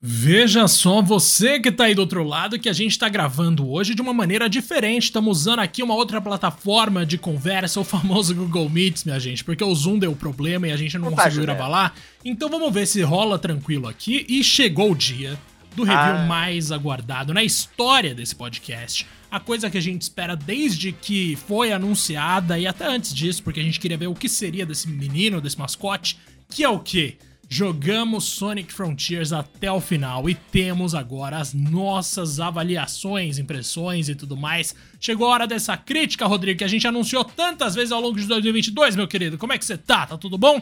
[0.00, 3.96] Veja só, você que tá aí do outro lado, que a gente tá gravando hoje
[3.96, 5.04] de uma maneira diferente.
[5.04, 9.64] Estamos usando aqui uma outra plataforma de conversa, o famoso Google Meets, minha gente, porque
[9.64, 11.92] o Zoom deu problema e a gente não, conseguiu gravar lá.
[12.24, 14.24] Então vamos ver se rola tranquilo aqui.
[14.28, 15.36] E chegou o dia
[15.74, 16.26] do review ah.
[16.26, 19.04] mais aguardado na história desse podcast.
[19.28, 23.58] A coisa que a gente espera desde que foi anunciada e até antes disso, porque
[23.58, 26.16] a gente queria ver o que seria desse menino, desse mascote,
[26.48, 27.16] que é o quê?
[27.50, 34.36] Jogamos Sonic Frontiers até o final e temos agora as nossas avaliações, impressões e tudo
[34.36, 34.74] mais.
[35.00, 38.26] Chegou a hora dessa crítica, Rodrigo, que a gente anunciou tantas vezes ao longo de
[38.26, 39.38] 2022, meu querido.
[39.38, 40.06] Como é que você tá?
[40.06, 40.60] Tá tudo bom?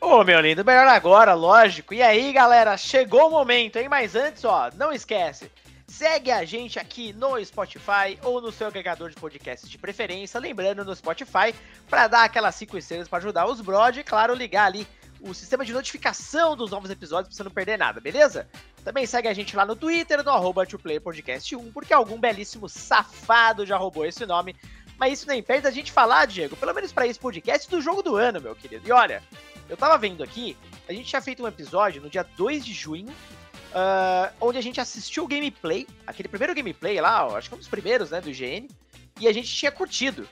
[0.00, 1.92] Ô, oh, meu lindo, melhor agora, lógico.
[1.92, 3.90] E aí, galera, chegou o momento, hein?
[3.90, 5.50] Mas antes, ó, não esquece.
[5.86, 10.40] Segue a gente aqui no Spotify ou no seu agregador de podcasts de preferência.
[10.40, 11.54] Lembrando no Spotify,
[11.88, 14.86] para dar aquelas 5 estrelas para ajudar os brod e, claro, ligar ali
[15.24, 18.46] o sistema de notificação dos novos episódios pra você não perder nada, beleza?
[18.84, 20.66] Também segue a gente lá no Twitter, no arroba
[21.02, 24.54] Podcast 1, porque algum belíssimo safado já roubou esse nome.
[24.98, 28.02] Mas isso nem impede da gente falar, Diego, pelo menos para esse podcast, do jogo
[28.02, 28.86] do ano, meu querido.
[28.86, 29.22] E olha,
[29.68, 30.56] eu tava vendo aqui,
[30.88, 34.80] a gente tinha feito um episódio no dia 2 de junho, uh, onde a gente
[34.80, 38.30] assistiu o gameplay, aquele primeiro gameplay lá, ó, acho que um dos primeiros, né, do
[38.30, 38.68] IGN,
[39.20, 40.28] e a gente tinha curtido.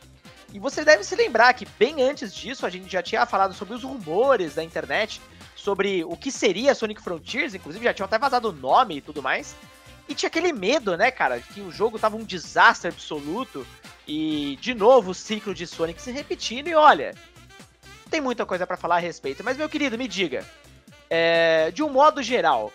[0.53, 3.75] E você deve se lembrar que bem antes disso a gente já tinha falado sobre
[3.75, 5.21] os rumores da internet,
[5.57, 9.23] sobre o que seria Sonic Frontiers, inclusive já tinham até vazado o nome e tudo
[9.23, 9.57] mais.
[10.09, 13.67] E tinha aquele medo, né, cara, que o jogo tava um desastre absoluto
[14.07, 16.69] e de novo o ciclo de Sonic se repetindo.
[16.69, 17.15] E olha,
[18.11, 20.45] tem muita coisa para falar a respeito, mas meu querido, me diga,
[21.09, 22.71] é, de um modo geral,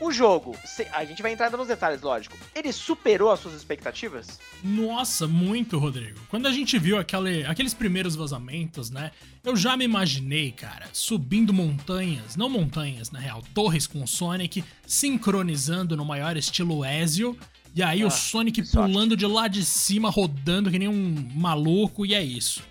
[0.00, 0.56] o jogo,
[0.92, 2.36] a gente vai entrar nos detalhes, lógico.
[2.54, 4.40] Ele superou as suas expectativas?
[4.64, 6.18] Nossa, muito, Rodrigo.
[6.28, 9.10] Quando a gente viu aquele, aqueles primeiros vazamentos, né?
[9.44, 14.64] Eu já me imaginei, cara, subindo montanhas, não montanhas, na real, torres com o Sonic,
[14.86, 17.38] sincronizando no maior estilo Ezio.
[17.74, 22.04] E aí ah, o Sonic pulando de lá de cima, rodando que nem um maluco,
[22.04, 22.62] e é isso.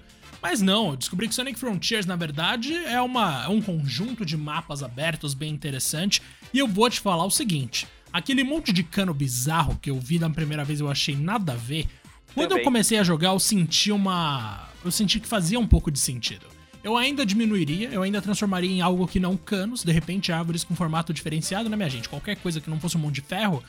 [0.41, 4.37] Mas não, eu descobri que Sonic Frontiers, na verdade, é, uma, é um conjunto de
[4.37, 6.21] mapas abertos bem interessante.
[6.53, 10.17] E eu vou te falar o seguinte: aquele monte de cano bizarro que eu vi
[10.17, 11.87] da primeira vez eu achei nada a ver.
[12.33, 12.61] Quando Também.
[12.61, 14.69] eu comecei a jogar, eu senti uma.
[14.83, 16.45] Eu senti que fazia um pouco de sentido.
[16.81, 20.73] Eu ainda diminuiria, eu ainda transformaria em algo que não canos, de repente árvores com
[20.73, 22.07] formato diferenciado, né, minha gente?
[22.07, 23.61] Qualquer coisa que não fosse um monte de ferro.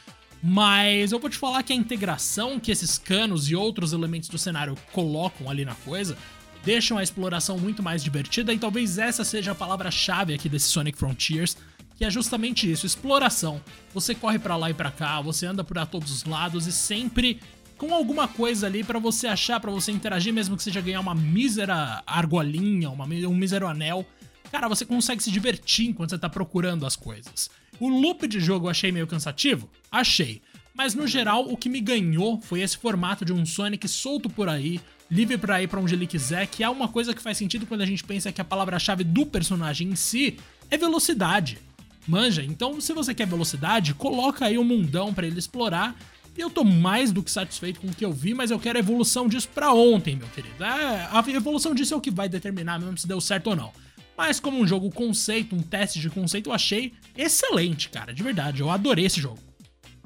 [0.43, 4.39] Mas eu vou te falar que a integração que esses canos e outros elementos do
[4.39, 6.17] cenário colocam ali na coisa
[6.65, 10.99] deixam a exploração muito mais divertida e talvez essa seja a palavra-chave aqui desse Sonic
[10.99, 11.57] Frontiers,
[11.97, 13.61] que é justamente isso, exploração.
[13.93, 17.41] Você corre para lá e para cá, você anda por todos os lados e sempre
[17.77, 21.15] com alguma coisa ali para você achar, para você interagir, mesmo que seja ganhar uma
[21.15, 24.05] mísera argolinha, uma, um mísero anel.
[24.53, 27.49] Cara, você consegue se divertir enquanto você tá procurando as coisas.
[27.79, 29.71] O loop de jogo eu achei meio cansativo?
[29.91, 30.43] Achei.
[30.75, 34.49] Mas no geral, o que me ganhou foi esse formato de um Sonic solto por
[34.49, 34.79] aí,
[35.11, 37.81] livre para ir para onde ele quiser, que é uma coisa que faz sentido quando
[37.81, 40.37] a gente pensa que a palavra-chave do personagem em si
[40.71, 41.59] é velocidade.
[42.07, 45.95] Manja, então se você quer velocidade, coloca aí um mundão para ele explorar.
[46.37, 48.79] E eu tô mais do que satisfeito com o que eu vi, mas eu quero
[48.79, 50.63] a evolução disso pra ontem, meu querido.
[50.63, 53.73] É, a evolução disso é o que vai determinar mesmo se deu certo ou não.
[54.17, 58.61] Mas como um jogo conceito, um teste de conceito, eu achei excelente, cara, de verdade.
[58.61, 59.50] Eu adorei esse jogo.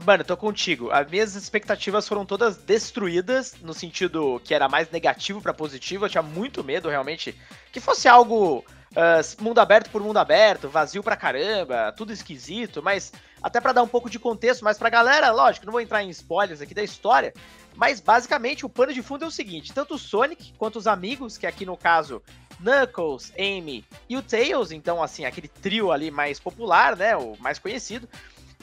[0.04, 0.91] Mano, tô contigo.
[0.91, 6.04] As minhas expectativas foram todas destruídas, no sentido que era mais negativo para positivo.
[6.04, 7.34] Eu tinha muito medo, realmente,
[7.72, 13.12] que fosse algo uh, mundo aberto por mundo aberto, vazio pra caramba, tudo esquisito, mas
[13.42, 16.10] até para dar um pouco de contexto, mas pra galera, lógico, não vou entrar em
[16.10, 17.32] spoilers aqui da história,
[17.75, 21.38] mas basicamente o pano de fundo é o seguinte: tanto o Sonic quanto os amigos,
[21.38, 22.22] que aqui no caso
[22.60, 27.59] Knuckles, Amy e o Tails, então assim, aquele trio ali mais popular, né, o mais
[27.59, 28.09] conhecido,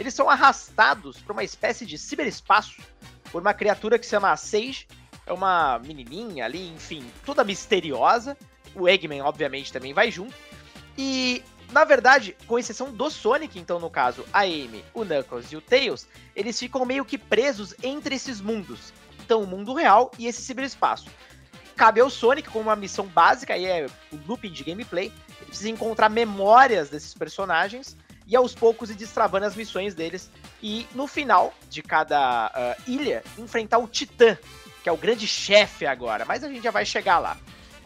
[0.01, 2.81] eles são arrastados para uma espécie de ciberespaço
[3.31, 4.87] por uma criatura que se chama Sage.
[5.27, 8.35] É uma menininha ali, enfim, toda misteriosa.
[8.73, 10.33] O Eggman, obviamente, também vai junto.
[10.97, 15.55] E, na verdade, com exceção do Sonic, então, no caso, a Amy, o Knuckles e
[15.55, 18.91] o Tails, eles ficam meio que presos entre esses mundos.
[19.23, 21.11] Então, o mundo real e esse ciberespaço.
[21.75, 25.69] Cabe ao Sonic, com uma missão básica, e é o looping de gameplay, ele precisa
[25.69, 27.95] encontrar memórias desses personagens
[28.27, 30.29] e aos poucos ir destravando as missões deles.
[30.61, 34.37] E no final de cada uh, ilha, enfrentar o Titã,
[34.83, 36.25] que é o grande chefe agora.
[36.25, 37.37] Mas a gente já vai chegar lá.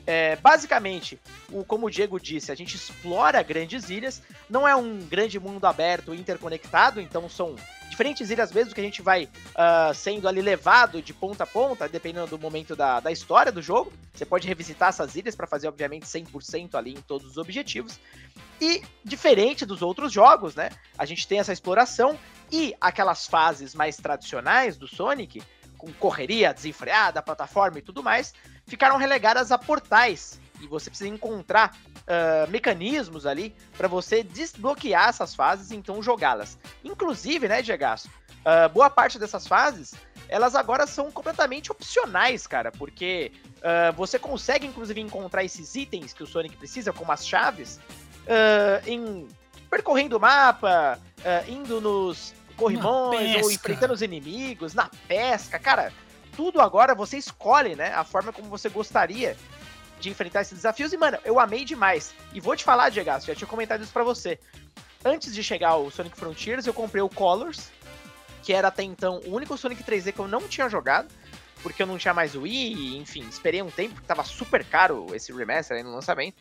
[0.07, 1.19] É, basicamente,
[1.51, 4.21] o, como o Diego disse, a gente explora grandes ilhas.
[4.49, 7.55] Não é um grande mundo aberto interconectado, então são
[7.89, 11.87] diferentes ilhas mesmo que a gente vai uh, sendo ali levado de ponta a ponta,
[11.87, 13.91] dependendo do momento da, da história do jogo.
[14.13, 17.99] Você pode revisitar essas ilhas para fazer, obviamente, 100% ali em todos os objetivos.
[18.61, 20.69] E diferente dos outros jogos, né?
[20.97, 22.17] A gente tem essa exploração
[22.51, 25.41] e aquelas fases mais tradicionais do Sonic,
[25.77, 28.33] com correria desenfreada, plataforma e tudo mais,
[28.65, 30.39] ficaram relegadas a portais.
[30.61, 31.75] E você precisa encontrar
[32.05, 36.57] uh, mecanismos ali para você desbloquear essas fases e então jogá-las.
[36.83, 37.83] Inclusive, né, Diego?
[37.85, 39.93] Uh, boa parte dessas fases,
[40.29, 46.23] elas agora são completamente opcionais, cara, porque uh, você consegue, inclusive, encontrar esses itens que
[46.23, 47.79] o Sonic precisa, como as chaves,
[48.87, 49.27] em
[49.69, 50.99] percorrendo o mapa,
[51.47, 55.93] indo nos corrimões ou enfrentando os inimigos, na pesca, cara.
[56.35, 57.93] Tudo agora você escolhe, né?
[57.93, 59.37] A forma como você gostaria
[59.99, 60.93] de enfrentar esses desafios.
[60.93, 62.13] E, mano, eu amei demais.
[62.33, 64.39] E vou te falar, Diego, já tinha comentado isso pra você.
[65.03, 67.69] Antes de chegar o Sonic Frontiers, eu comprei o Colors,
[68.41, 71.07] que era até então o único Sonic 3D que eu não tinha jogado,
[71.61, 75.07] porque eu não tinha mais o Wii, enfim, esperei um tempo, porque tava super caro
[75.13, 76.35] esse remaster aí no lançamento.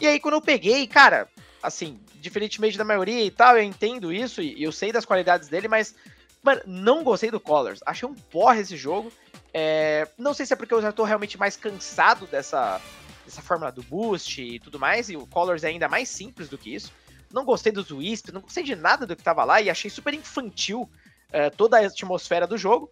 [0.00, 1.28] E aí, quando eu peguei, cara,
[1.62, 5.68] assim, diferentemente da maioria e tal, eu entendo isso e eu sei das qualidades dele,
[5.68, 5.94] mas,
[6.42, 7.80] mano, não gostei do Colors.
[7.86, 9.12] Achei um porra esse jogo.
[9.58, 12.78] É, não sei se é porque eu já tô realmente mais cansado dessa,
[13.24, 16.58] dessa fórmula do boost e tudo mais, e o Colors é ainda mais simples do
[16.58, 16.92] que isso.
[17.32, 20.12] Não gostei dos Wisp, não gostei de nada do que tava lá e achei super
[20.12, 20.86] infantil
[21.32, 22.90] é, toda a atmosfera do jogo.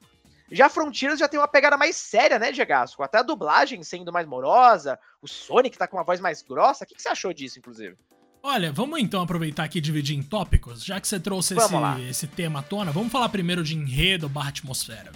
[0.51, 3.03] Já Frontiers já tem uma pegada mais séria, né, Diegasco?
[3.03, 6.85] Até a dublagem sendo mais morosa, o Sonic tá com uma voz mais grossa.
[6.85, 7.95] O que, que você achou disso, inclusive?
[8.43, 11.75] Olha, vamos então aproveitar aqui e dividir em tópicos, já que você trouxe esse,
[12.09, 12.91] esse, tema à tona.
[12.91, 15.13] Vamos falar primeiro de enredo barra atmosfera.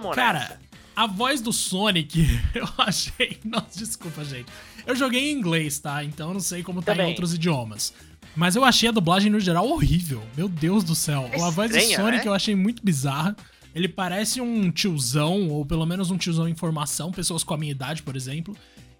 [0.00, 0.60] Vamos Cara, nessa.
[0.96, 3.38] a voz do Sonic, eu achei.
[3.44, 4.46] Nossa, desculpa, gente.
[4.86, 6.02] Eu joguei em inglês, tá?
[6.02, 7.06] Então eu não sei como tá Também.
[7.06, 7.92] em outros idiomas.
[8.34, 10.22] Mas eu achei a dublagem no geral horrível.
[10.36, 11.28] Meu Deus do céu.
[11.30, 12.26] É a voz do Sonic né?
[12.26, 13.36] eu achei muito bizarra.
[13.74, 17.72] Ele parece um tiozão, ou pelo menos um tiozão em formação, pessoas com a minha
[17.72, 18.56] idade, por exemplo.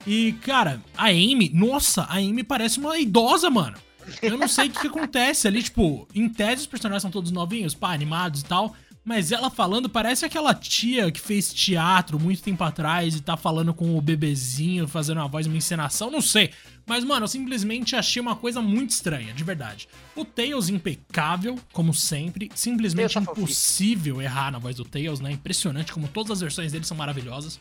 [0.07, 3.77] E, cara, a Amy, nossa, a Amy parece uma idosa, mano.
[4.21, 7.31] Eu não sei o que, que acontece ali, tipo, em tese os personagens são todos
[7.31, 8.75] novinhos, pá, animados e tal.
[9.05, 13.75] Mas ela falando parece aquela tia que fez teatro muito tempo atrás e tá falando
[13.75, 16.51] com o bebezinho, fazendo uma voz, uma encenação, não sei.
[16.87, 19.89] Mas, mano, eu simplesmente achei uma coisa muito estranha, de verdade.
[20.15, 22.51] O Tails impecável, como sempre.
[22.55, 25.33] Simplesmente tá impossível errar na voz do Tails, né?
[25.33, 27.61] Impressionante como todas as versões dele são maravilhosas.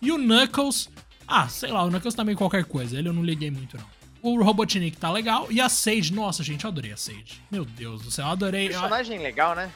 [0.00, 0.90] E o Knuckles,
[1.26, 2.98] ah, sei lá, o Knuckles também qualquer coisa.
[2.98, 3.86] Ele eu não liguei muito, não.
[4.22, 5.48] O Robotnik tá legal.
[5.50, 7.40] E a Sage, nossa, gente, eu adorei a Sage.
[7.50, 8.68] Meu Deus do céu, eu adorei.
[8.68, 9.70] Personagem legal, né?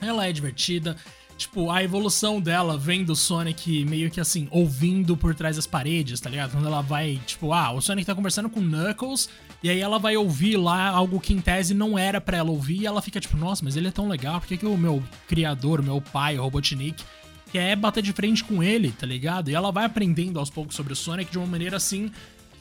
[0.00, 0.96] Ela é divertida.
[1.40, 6.20] Tipo, a evolução dela vem do Sonic meio que assim, ouvindo por trás das paredes,
[6.20, 6.52] tá ligado?
[6.52, 9.26] Quando ela vai, tipo, ah, o Sonic tá conversando com o Knuckles,
[9.62, 12.82] e aí ela vai ouvir lá algo que em tese não era para ela ouvir,
[12.82, 15.02] e ela fica tipo, nossa, mas ele é tão legal, por que, que o meu
[15.26, 17.02] criador, meu pai, o Robotnik,
[17.50, 19.50] quer bater de frente com ele, tá ligado?
[19.50, 22.10] E ela vai aprendendo aos poucos sobre o Sonic de uma maneira assim.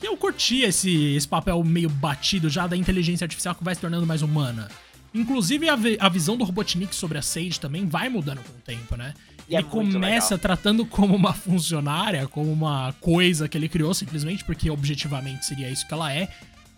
[0.02, 3.82] E eu curti esse, esse papel meio batido já da inteligência artificial que vai se
[3.82, 4.70] tornando mais humana.
[5.14, 8.96] Inclusive, a, a visão do Robotnik sobre a Sage também vai mudando com o tempo,
[8.96, 9.14] né?
[9.48, 10.40] E ele é começa legal.
[10.40, 15.88] tratando como uma funcionária, como uma coisa que ele criou, simplesmente porque objetivamente seria isso
[15.88, 16.30] que ela é.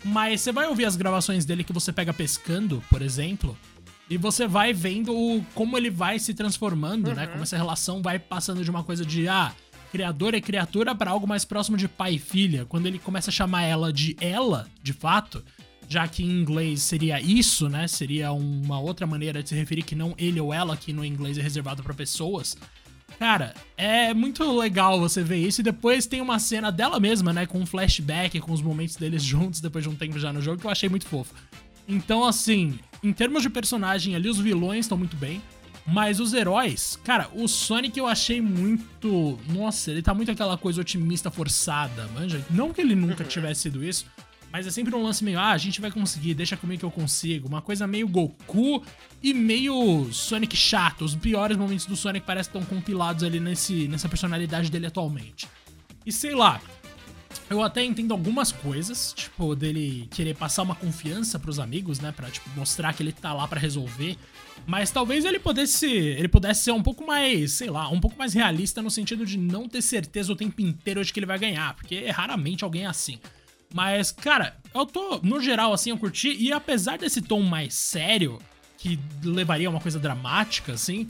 [0.04, 3.56] Mas você vai ouvir as gravações dele que você pega pescando, por exemplo,
[4.08, 7.10] e você vai vendo como ele vai se transformando, né?
[7.10, 7.16] uhum.
[7.16, 7.26] né?
[7.26, 9.52] Como essa relação vai passando de uma coisa de, ah,
[9.92, 12.64] criador é criatura para algo mais próximo de pai e filha.
[12.64, 15.44] Quando ele começa a chamar ela de ela, de fato,
[15.92, 17.86] já que em inglês seria isso, né?
[17.86, 21.36] Seria uma outra maneira de se referir que não ele ou ela, que no inglês
[21.36, 22.56] é reservado para pessoas.
[23.18, 25.60] Cara, é muito legal você ver isso.
[25.60, 27.44] E depois tem uma cena dela mesma, né?
[27.44, 30.58] Com um flashback, com os momentos deles juntos depois de um tempo já no jogo,
[30.58, 31.34] que eu achei muito fofo.
[31.86, 35.42] Então, assim, em termos de personagem ali, os vilões estão muito bem.
[35.86, 39.38] Mas os heróis, cara, o Sonic eu achei muito.
[39.48, 42.42] Nossa, ele tá muito aquela coisa otimista forçada, manja.
[42.48, 44.06] Não que ele nunca tivesse sido isso,
[44.52, 46.90] mas é sempre um lance meio, ah, a gente vai conseguir, deixa comigo que eu
[46.90, 47.48] consigo.
[47.48, 48.84] Uma coisa meio Goku
[49.22, 51.06] e meio Sonic chato.
[51.06, 55.48] Os piores momentos do Sonic parecem que estão compilados ali nesse, nessa personalidade dele atualmente.
[56.04, 56.60] E sei lá,
[57.48, 62.12] eu até entendo algumas coisas, tipo, dele querer passar uma confiança pros amigos, né?
[62.12, 64.18] Pra, tipo, mostrar que ele tá lá para resolver.
[64.66, 68.34] Mas talvez ele pudesse, ele pudesse ser um pouco mais, sei lá, um pouco mais
[68.34, 71.74] realista no sentido de não ter certeza o tempo inteiro de que ele vai ganhar,
[71.74, 73.18] porque raramente alguém é assim.
[73.74, 76.36] Mas, cara, eu tô, no geral, assim, eu curti.
[76.38, 78.38] E apesar desse tom mais sério,
[78.78, 81.08] que levaria a uma coisa dramática, assim,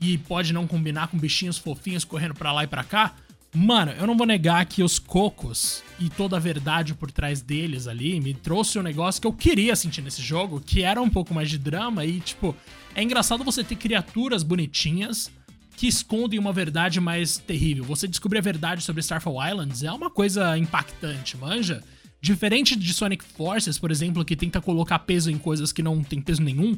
[0.00, 3.14] e pode não combinar com bichinhos fofinhos correndo para lá e para cá,
[3.58, 7.86] Mano, eu não vou negar que os cocos e toda a verdade por trás deles
[7.86, 11.32] ali me trouxe um negócio que eu queria sentir nesse jogo, que era um pouco
[11.32, 12.54] mais de drama e, tipo,
[12.94, 15.30] é engraçado você ter criaturas bonitinhas
[15.74, 17.82] que escondem uma verdade mais terrível.
[17.84, 21.82] Você descobrir a verdade sobre Starfall Islands é uma coisa impactante, manja?
[22.26, 26.20] Diferente de Sonic Forces, por exemplo, que tenta colocar peso em coisas que não tem
[26.20, 26.76] peso nenhum,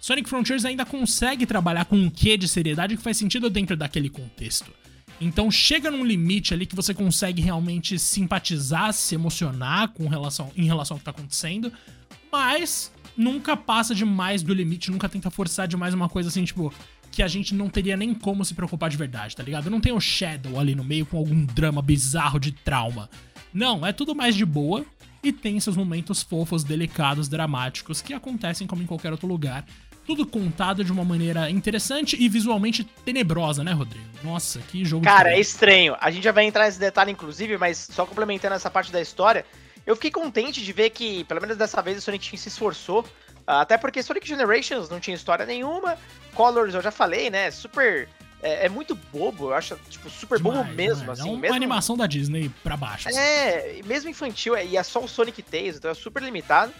[0.00, 4.10] Sonic Frontiers ainda consegue trabalhar com um quê de seriedade que faz sentido dentro daquele
[4.10, 4.72] contexto.
[5.20, 10.64] Então chega num limite ali que você consegue realmente simpatizar, se emocionar com relação, em
[10.64, 11.72] relação ao que tá acontecendo,
[12.32, 16.74] mas nunca passa demais do limite, nunca tenta forçar demais uma coisa assim, tipo,
[17.12, 19.70] que a gente não teria nem como se preocupar de verdade, tá ligado?
[19.70, 23.08] Não tem o Shadow ali no meio com algum drama bizarro de trauma.
[23.52, 24.84] Não, é tudo mais de boa
[25.22, 29.64] e tem seus momentos fofos, delicados, dramáticos que acontecem como em qualquer outro lugar
[30.08, 34.06] tudo contado de uma maneira interessante e visualmente tenebrosa, né, Rodrigo?
[34.24, 35.04] Nossa, que jogo.
[35.04, 35.94] Cara, é estranho.
[36.00, 39.44] A gente já vai entrar nesse detalhe, inclusive, mas só complementando essa parte da história,
[39.86, 43.04] eu fiquei contente de ver que, pelo menos dessa vez, o Sonic Team se esforçou.
[43.46, 45.98] Até porque Sonic Generations não tinha história nenhuma.
[46.34, 47.50] Colors, eu já falei, né?
[47.50, 48.08] Super.
[48.42, 51.20] É, é muito bobo, eu acho, tipo, super demais, bobo mesmo, demais.
[51.20, 51.28] assim.
[51.28, 51.56] É uma mesmo...
[51.56, 53.08] animação da Disney pra baixo.
[53.08, 53.18] Assim.
[53.18, 56.72] É, mesmo infantil, e é só o Sonic Tails, então é super limitado.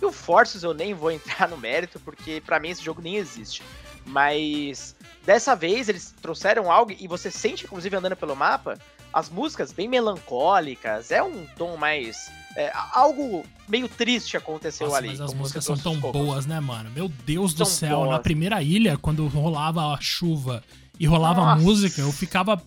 [0.00, 3.16] E o Forces eu nem vou entrar no mérito, porque para mim esse jogo nem
[3.16, 3.62] existe.
[4.04, 8.78] Mas dessa vez eles trouxeram algo, e você sente, inclusive, andando pelo mapa,
[9.12, 12.30] as músicas bem melancólicas, é um tom mais.
[12.56, 15.08] É, algo meio triste aconteceu Nossa, ali.
[15.08, 16.90] Mas as músicas são tão boas, né, mano?
[16.90, 18.10] Meu Deus do céu, boas.
[18.10, 20.62] na primeira ilha, quando rolava a chuva
[21.02, 21.60] e rolava Nossa.
[21.60, 22.62] música, eu ficava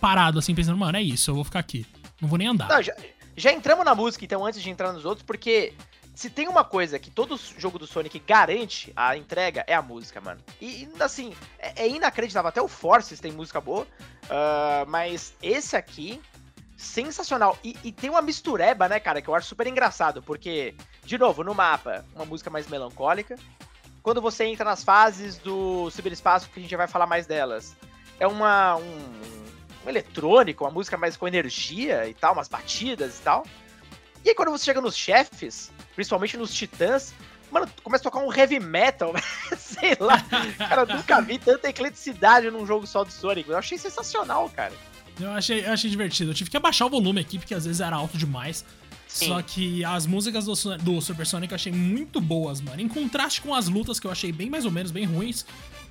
[0.00, 1.84] parado assim, pensando, mano, é isso, eu vou ficar aqui.
[2.22, 2.68] Não vou nem andar.
[2.68, 2.94] Não, já,
[3.36, 5.74] já entramos na música, então, antes de entrar nos outros, porque
[6.14, 10.20] se tem uma coisa que todo jogo do Sonic garante a entrega, é a música,
[10.20, 10.40] mano.
[10.62, 12.48] E, assim, é, é inacreditável.
[12.48, 16.20] Até o Forces tem música boa, uh, mas esse aqui,
[16.76, 17.58] sensacional.
[17.64, 21.42] E, e, tem uma mistureba, né, cara, que eu acho super engraçado, porque, de novo,
[21.42, 23.34] no mapa, uma música mais melancólica.
[24.02, 27.76] Quando você entra nas fases do ciberespaço, que a gente vai falar mais delas,
[28.18, 29.10] é uma, um,
[29.84, 33.46] um eletrônico, uma música mais com energia e tal, umas batidas e tal.
[34.24, 37.14] E aí quando você chega nos chefes, principalmente nos titãs,
[37.50, 39.12] mano, começa a tocar um heavy metal,
[39.56, 40.22] sei lá.
[40.56, 43.48] Cara, nunca vi tanta ecleticidade num jogo só do Sonic.
[43.48, 44.72] Eu achei sensacional, cara.
[45.18, 46.30] Eu achei, eu achei divertido.
[46.30, 48.64] Eu tive que abaixar o volume aqui, porque às vezes era alto demais.
[49.12, 49.26] Sim.
[49.28, 52.80] Só que as músicas do, do Super Sonic eu achei muito boas, mano.
[52.80, 55.44] Em contraste com as lutas que eu achei bem mais ou menos, bem ruins.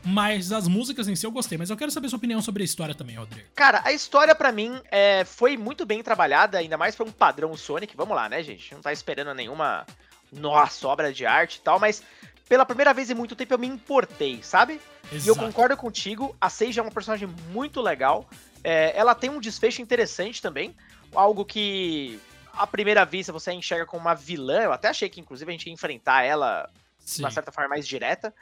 [0.06, 1.58] Mas as músicas em si eu gostei.
[1.58, 3.46] Mas eu quero saber sua opinião sobre a história também, Rodrigo.
[3.54, 7.56] Cara, a história para mim é, foi muito bem trabalhada, ainda mais pra um padrão
[7.58, 7.96] Sonic.
[7.98, 8.74] Vamos lá, né, gente?
[8.74, 9.86] Não tá esperando nenhuma
[10.32, 12.02] nossa obra de arte e tal, mas
[12.48, 14.80] pela primeira vez em muito tempo eu me importei, sabe?
[15.12, 15.26] Exato.
[15.26, 18.30] E eu concordo contigo, a Sage é uma personagem muito legal.
[18.64, 20.74] É, ela tem um desfecho interessante também.
[21.14, 22.20] Algo que
[22.54, 24.62] à primeira vista você enxerga como uma vilã.
[24.62, 27.18] Eu até achei que, inclusive, a gente ia enfrentar ela Sim.
[27.18, 28.34] de uma certa forma mais direta.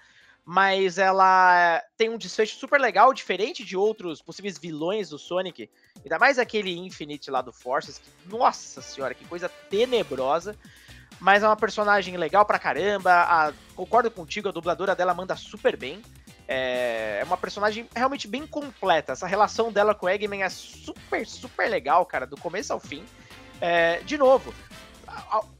[0.49, 5.69] Mas ela tem um desfecho super legal, diferente de outros possíveis vilões do Sonic,
[6.01, 10.55] ainda mais aquele Infinite lá do Forces, que, nossa senhora, que coisa tenebrosa,
[11.19, 15.75] mas é uma personagem legal pra caramba, a, concordo contigo, a dubladora dela manda super
[15.75, 16.01] bem,
[16.47, 21.27] é, é uma personagem realmente bem completa, essa relação dela com o Eggman é super,
[21.27, 23.03] super legal, cara, do começo ao fim,
[23.61, 24.53] é, de novo,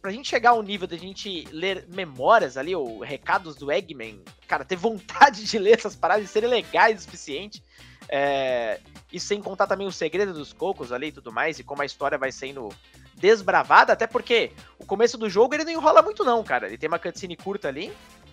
[0.01, 4.65] pra gente chegar ao nível da gente ler memórias ali, ou recados do Eggman, cara,
[4.65, 7.63] ter vontade de ler essas paradas e serem legais o suficiente.
[8.09, 8.79] É,
[9.11, 11.85] e sem contar também o segredo dos cocos ali e tudo mais, e como a
[11.85, 12.69] história vai sendo
[13.15, 16.67] desbravada, até porque o começo do jogo ele não enrola muito, não, cara.
[16.67, 17.91] Ele tem uma cutscene curta ali,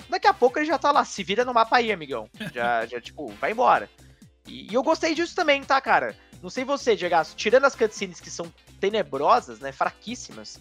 [0.09, 2.29] daqui a pouco ele já tá lá, se vira no mapa aí, amigão.
[2.53, 3.89] Já, já tipo, vai embora.
[4.47, 6.15] E, e eu gostei disso também, tá, cara?
[6.43, 8.53] Não sei você, Diego, tirando as cutscenes que são
[8.85, 10.61] tenebrosas, né, fraquíssimas,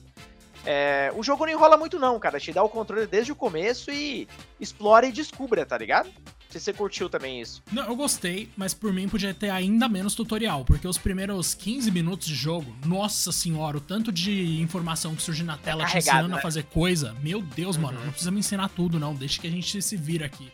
[0.66, 2.40] é, o jogo não enrola muito, não, cara.
[2.40, 4.28] Te dá o controle desde o começo e
[4.60, 6.10] explora e descubra, tá ligado?
[6.50, 7.62] Se você curtiu também isso.
[7.72, 11.92] Não, eu gostei, mas por mim podia ter ainda menos tutorial, porque os primeiros 15
[11.92, 15.98] minutos de jogo, nossa senhora, o tanto de informação que surge na tela é te
[15.98, 16.38] ensinando né?
[16.38, 17.82] a fazer coisa, meu Deus, uhum.
[17.82, 19.16] mano, não precisa me ensinar tudo, não.
[19.16, 20.50] Deixa que a gente se vira aqui.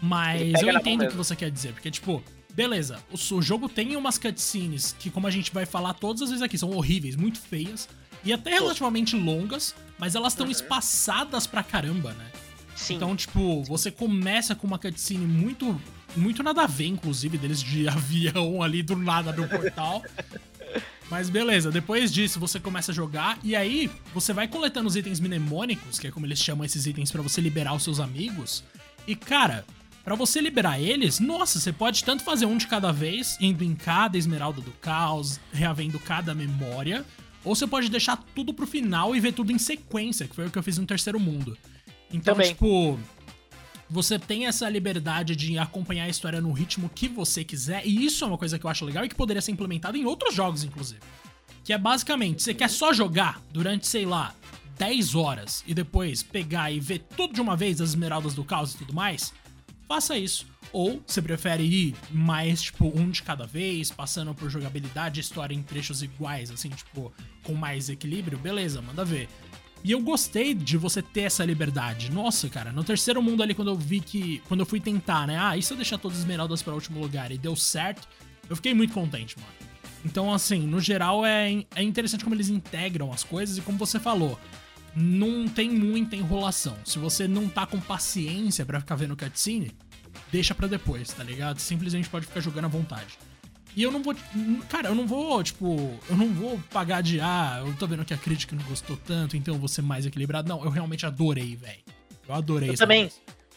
[0.00, 2.22] Mas eu entendo o que você quer dizer, porque, tipo,
[2.54, 6.28] beleza, o, o jogo tem umas cutscenes que, como a gente vai falar todas as
[6.28, 7.88] vezes aqui, são horríveis, muito feias
[8.24, 10.52] e até relativamente longas, mas elas estão uhum.
[10.52, 12.30] espaçadas pra caramba, né?
[12.76, 12.94] Sim.
[12.94, 15.80] Então, tipo, você começa com uma cutscene muito,
[16.16, 20.02] muito nada a ver, inclusive, deles de avião ali do nada do portal.
[21.10, 25.20] Mas beleza, depois disso você começa a jogar e aí você vai coletando os itens
[25.20, 28.64] mnemônicos, que é como eles chamam esses itens para você liberar os seus amigos.
[29.06, 29.62] E cara,
[30.04, 33.74] Para você liberar eles, nossa, você pode tanto fazer um de cada vez, indo em
[33.74, 37.04] cada esmeralda do caos, reavendo cada memória,
[37.44, 40.50] ou você pode deixar tudo pro final e ver tudo em sequência, que foi o
[40.50, 41.56] que eu fiz no terceiro mundo.
[42.12, 42.52] Então, Também.
[42.52, 42.98] tipo,
[43.88, 48.24] você tem essa liberdade de acompanhar a história no ritmo que você quiser, e isso
[48.24, 50.64] é uma coisa que eu acho legal e que poderia ser implementada em outros jogos,
[50.64, 51.00] inclusive.
[51.62, 54.34] Que é basicamente, você quer só jogar durante, sei lá,
[54.78, 58.74] 10 horas e depois pegar e ver tudo de uma vez as esmeraldas do caos
[58.74, 59.32] e tudo mais,
[59.88, 60.46] faça isso.
[60.72, 65.62] Ou você prefere ir mais, tipo, um de cada vez, passando por jogabilidade história em
[65.62, 67.12] trechos iguais, assim, tipo,
[67.42, 69.28] com mais equilíbrio, beleza, manda ver.
[69.84, 72.10] E eu gostei de você ter essa liberdade.
[72.10, 74.40] Nossa, cara, no terceiro mundo ali, quando eu vi que.
[74.46, 75.36] Quando eu fui tentar, né?
[75.38, 78.08] Ah, e se eu deixar todas as esmeraldas para o último lugar e deu certo,
[78.48, 79.52] eu fiquei muito contente, mano.
[80.04, 83.98] Então, assim, no geral é, é interessante como eles integram as coisas e como você
[84.00, 84.38] falou,
[84.94, 86.76] não tem muita enrolação.
[86.84, 89.72] Se você não tá com paciência para ficar vendo cutscene,
[90.30, 91.58] deixa para depois, tá ligado?
[91.58, 93.18] Simplesmente pode ficar jogando à vontade.
[93.74, 94.14] E eu não vou.
[94.68, 95.98] Cara, eu não vou, tipo.
[96.08, 97.20] Eu não vou pagar de.
[97.20, 100.04] Ah, eu tô vendo que a crítica não gostou tanto, então eu vou ser mais
[100.04, 100.48] equilibrado.
[100.48, 101.80] Não, eu realmente adorei, velho.
[102.28, 103.10] Eu adorei eu também.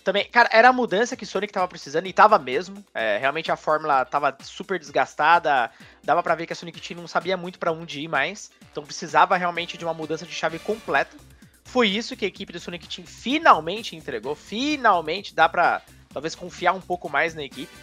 [0.06, 2.86] Também, cara, era a mudança que Sonic tava precisando e tava mesmo.
[2.94, 5.72] É, realmente a fórmula tava super desgastada.
[6.04, 8.52] Dava para ver que a Sonic Team não sabia muito para onde ir mais.
[8.72, 11.18] Então precisava realmente de uma mudança de chave completa.
[11.64, 14.36] Foi isso que a equipe do Sonic Team finalmente entregou.
[14.36, 15.82] Finalmente dá pra
[16.14, 17.76] talvez confiar um pouco mais na equipe.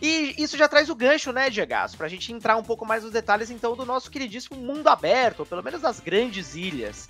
[0.00, 1.74] E isso já traz o gancho, né, Diego?
[1.98, 5.46] Pra gente entrar um pouco mais nos detalhes, então, do nosso queridíssimo mundo aberto, ou
[5.46, 7.08] pelo menos das grandes ilhas.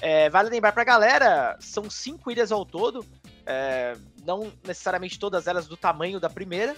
[0.00, 3.04] É, vale lembrar pra galera, são cinco ilhas ao todo,
[3.46, 6.76] é, não necessariamente todas elas do tamanho da primeira,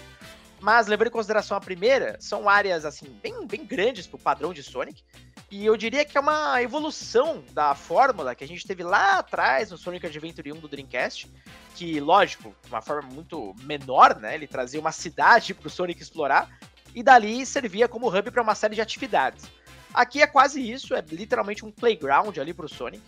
[0.61, 4.63] mas levando em consideração a primeira, são áreas, assim, bem, bem grandes pro padrão de
[4.63, 5.03] Sonic,
[5.51, 9.71] e eu diria que é uma evolução da fórmula que a gente teve lá atrás
[9.71, 11.31] no Sonic Adventure 1 do Dreamcast,
[11.75, 14.35] que, lógico, de uma forma muito menor, né?
[14.35, 16.51] Ele trazia uma cidade para o Sonic explorar
[16.95, 19.47] e dali servia como hub para uma série de atividades.
[19.95, 23.03] Aqui é quase isso, é literalmente um playground ali para o Sonic.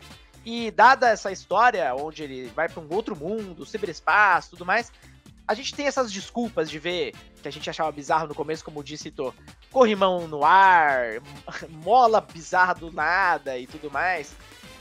[0.45, 4.91] E dada essa história, onde ele vai para um outro mundo, ciberespaço, tudo mais,
[5.47, 8.81] a gente tem essas desculpas de ver que a gente achava bizarro no começo, como
[8.81, 8.97] o Di
[9.71, 11.21] corrimão no ar,
[11.69, 14.33] mola bizarra do nada e tudo mais.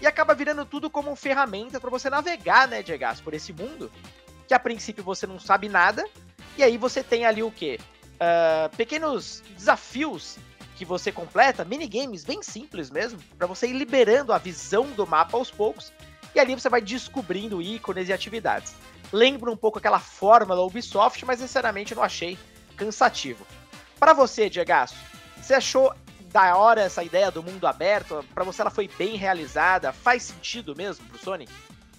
[0.01, 3.91] E acaba virando tudo como ferramenta para você navegar, né, Diego, por esse mundo,
[4.47, 6.05] que a princípio você não sabe nada,
[6.57, 7.79] e aí você tem ali o quê?
[8.15, 10.37] Uh, pequenos desafios
[10.79, 15.37] que você completa, minigames bem simples mesmo, para você ir liberando a visão do mapa
[15.37, 15.93] aos poucos,
[16.33, 18.73] e ali você vai descobrindo ícones e atividades
[19.11, 22.37] lembra um pouco aquela fórmula Ubisoft, mas sinceramente não achei
[22.75, 23.45] cansativo.
[23.99, 24.71] Para você, Diego,
[25.41, 25.93] você achou
[26.31, 28.23] da hora essa ideia do mundo aberto?
[28.33, 29.91] Para você ela foi bem realizada?
[29.91, 31.51] Faz sentido mesmo pro Sonic?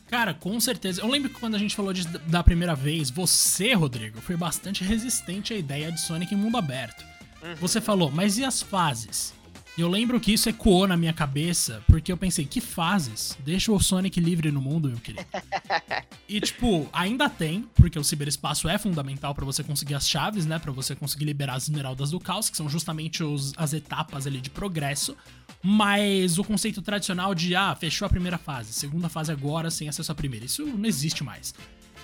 [0.09, 1.03] Cara, com certeza.
[1.03, 4.83] Eu lembro que quando a gente falou disso da primeira vez, você, Rodrigo, foi bastante
[4.83, 7.10] resistente à ideia de Sonic em mundo aberto.
[7.43, 7.55] Uhum.
[7.57, 9.33] Você falou, mas e as fases?
[9.79, 13.39] Eu lembro que isso ecoou na minha cabeça, porque eu pensei, que fases?
[13.43, 15.25] Deixa o Sonic livre no mundo, meu querido.
[16.29, 20.59] e, tipo, ainda tem, porque o ciberespaço é fundamental para você conseguir as chaves, né?
[20.59, 24.41] para você conseguir liberar as esmeraldas do caos, que são justamente os, as etapas ali
[24.41, 25.17] de progresso.
[25.63, 30.11] Mas o conceito tradicional de, ah, fechou a primeira fase, segunda fase agora, sem acesso
[30.11, 31.55] à primeira, isso não existe mais.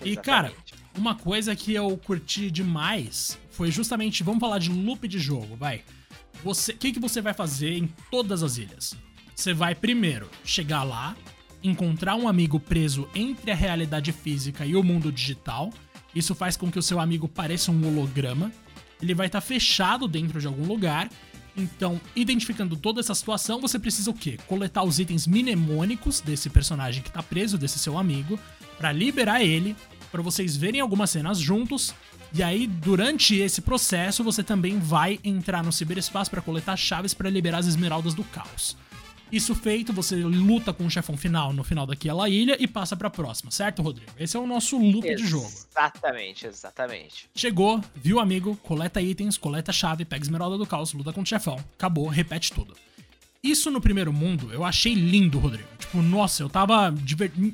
[0.00, 0.12] Exatamente.
[0.12, 0.52] E, cara,
[0.96, 5.82] uma coisa que eu curti demais foi justamente, vamos falar de loop de jogo, vai
[6.44, 8.94] você, o que, que você vai fazer em todas as ilhas?
[9.34, 11.16] Você vai primeiro chegar lá,
[11.62, 15.72] encontrar um amigo preso entre a realidade física e o mundo digital.
[16.14, 18.52] Isso faz com que o seu amigo pareça um holograma.
[19.00, 21.10] Ele vai estar tá fechado dentro de algum lugar.
[21.56, 24.38] Então, identificando toda essa situação, você precisa o quê?
[24.46, 28.38] Coletar os itens mnemônicos desse personagem que está preso, desse seu amigo,
[28.76, 29.74] para liberar ele,
[30.12, 31.94] para vocês verem algumas cenas juntos
[32.32, 37.30] e aí, durante esse processo, você também vai entrar no ciberespaço para coletar chaves para
[37.30, 38.76] liberar as esmeraldas do caos.
[39.30, 43.10] Isso feito, você luta com o chefão final no final daquela ilha e passa pra
[43.10, 44.12] próxima, certo, Rodrigo?
[44.18, 45.46] Esse é o nosso loop exatamente, de jogo.
[45.46, 47.28] Exatamente, exatamente.
[47.34, 51.58] Chegou, viu amigo, coleta itens, coleta chave, pega esmeralda do caos, luta com o chefão,
[51.74, 52.76] acabou, repete tudo.
[53.42, 55.68] Isso no primeiro mundo eu achei lindo, Rodrigo.
[55.78, 56.94] Tipo, nossa, eu tava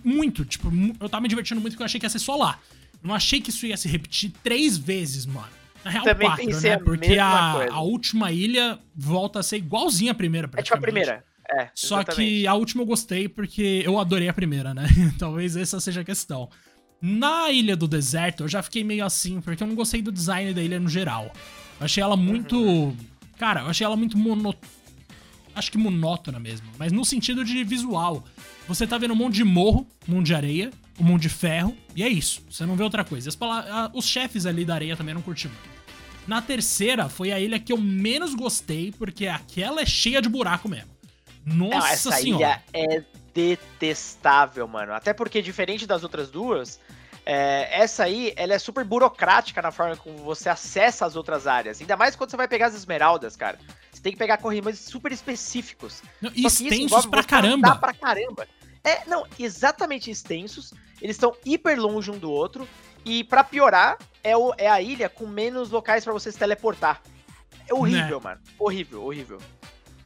[0.05, 2.59] muito, tipo, eu tava me divertindo muito porque eu achei que ia ser só lá.
[3.03, 5.49] Não achei que isso ia se repetir três vezes, mano.
[5.85, 6.79] Na real, Também quatro, né?
[6.79, 10.49] Porque a, a, última ilha volta a ser igualzinha à primeira.
[10.57, 11.25] É tipo a primeira.
[11.51, 14.87] É, Só que a última eu gostei porque eu adorei a primeira, né?
[15.19, 16.49] Talvez essa seja a questão.
[17.01, 20.55] Na Ilha do Deserto, eu já fiquei meio assim, porque eu não gostei do design
[20.55, 21.33] da ilha no geral.
[21.81, 22.57] Eu achei ela muito.
[22.57, 22.97] Uhum.
[23.37, 24.55] Cara, eu achei ela muito mono...
[25.53, 26.69] Acho que monótona mesmo.
[26.79, 28.25] Mas no sentido de visual.
[28.69, 30.71] Você tá vendo um monte de morro, um monte de areia,
[31.03, 32.41] o Mundo de Ferro, e é isso.
[32.49, 33.29] Você não vê outra coisa.
[33.93, 35.73] os chefes ali da areia também não curti muito.
[36.29, 40.69] Na terceira, foi a ilha que eu menos gostei, porque aquela é cheia de buraco
[40.69, 40.93] mesmo.
[41.45, 42.63] Nossa não, essa senhora.
[42.73, 44.93] ilha é detestável, mano.
[44.93, 46.79] Até porque, diferente das outras duas,
[47.27, 51.81] é, essa aí, ela é super burocrática na forma como você acessa as outras áreas.
[51.81, 53.59] Ainda mais quando você vai pegar as esmeraldas, cara.
[53.91, 56.01] Você tem que pegar corrimões super específicos.
[56.21, 57.75] Não, extensos pra caramba.
[57.75, 58.47] pra caramba.
[58.85, 60.73] É, não, exatamente extensos.
[61.03, 62.67] Eles estão hiper longe um do outro.
[63.05, 67.03] E para piorar, é, o, é a ilha com menos locais para você se teleportar.
[67.69, 68.25] É horrível, né?
[68.25, 68.41] mano.
[68.59, 69.39] Horrível, horrível.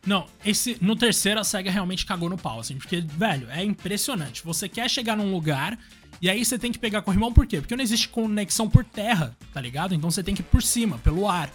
[0.06, 4.42] Não, esse no terceiro a SEGA realmente cagou no pau, assim, porque, velho, é impressionante.
[4.44, 5.78] Você quer chegar num lugar
[6.22, 7.60] e aí você tem que pegar corrimão, por quê?
[7.60, 9.94] Porque não existe conexão por terra, tá ligado?
[9.94, 11.50] Então você tem que ir por cima, pelo ar.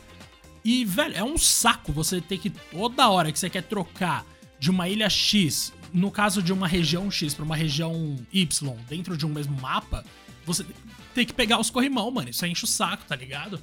[0.63, 4.23] E, velho, é um saco você ter que toda hora que você quer trocar
[4.60, 9.17] de uma ilha X, no caso de uma região X para uma região Y, dentro
[9.17, 10.04] de um mesmo mapa,
[10.45, 10.65] você
[11.13, 12.30] tem que pegar os corrimão, mano.
[12.30, 13.62] Isso enche o saco, tá ligado?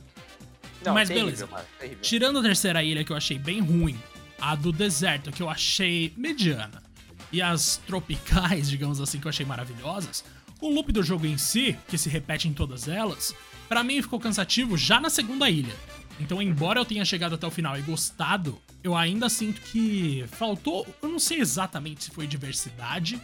[0.84, 1.46] Não, Mas terrível, beleza.
[1.46, 3.98] Mano, Tirando a terceira ilha que eu achei bem ruim,
[4.40, 6.82] a do deserto que eu achei mediana
[7.32, 10.24] e as tropicais, digamos assim, que eu achei maravilhosas,
[10.60, 13.34] o loop do jogo em si, que se repete em todas elas,
[13.68, 15.74] para mim ficou cansativo já na segunda ilha.
[16.18, 20.86] Então, embora eu tenha chegado até o final e gostado, eu ainda sinto que faltou.
[21.02, 23.20] Eu não sei exatamente se foi diversidade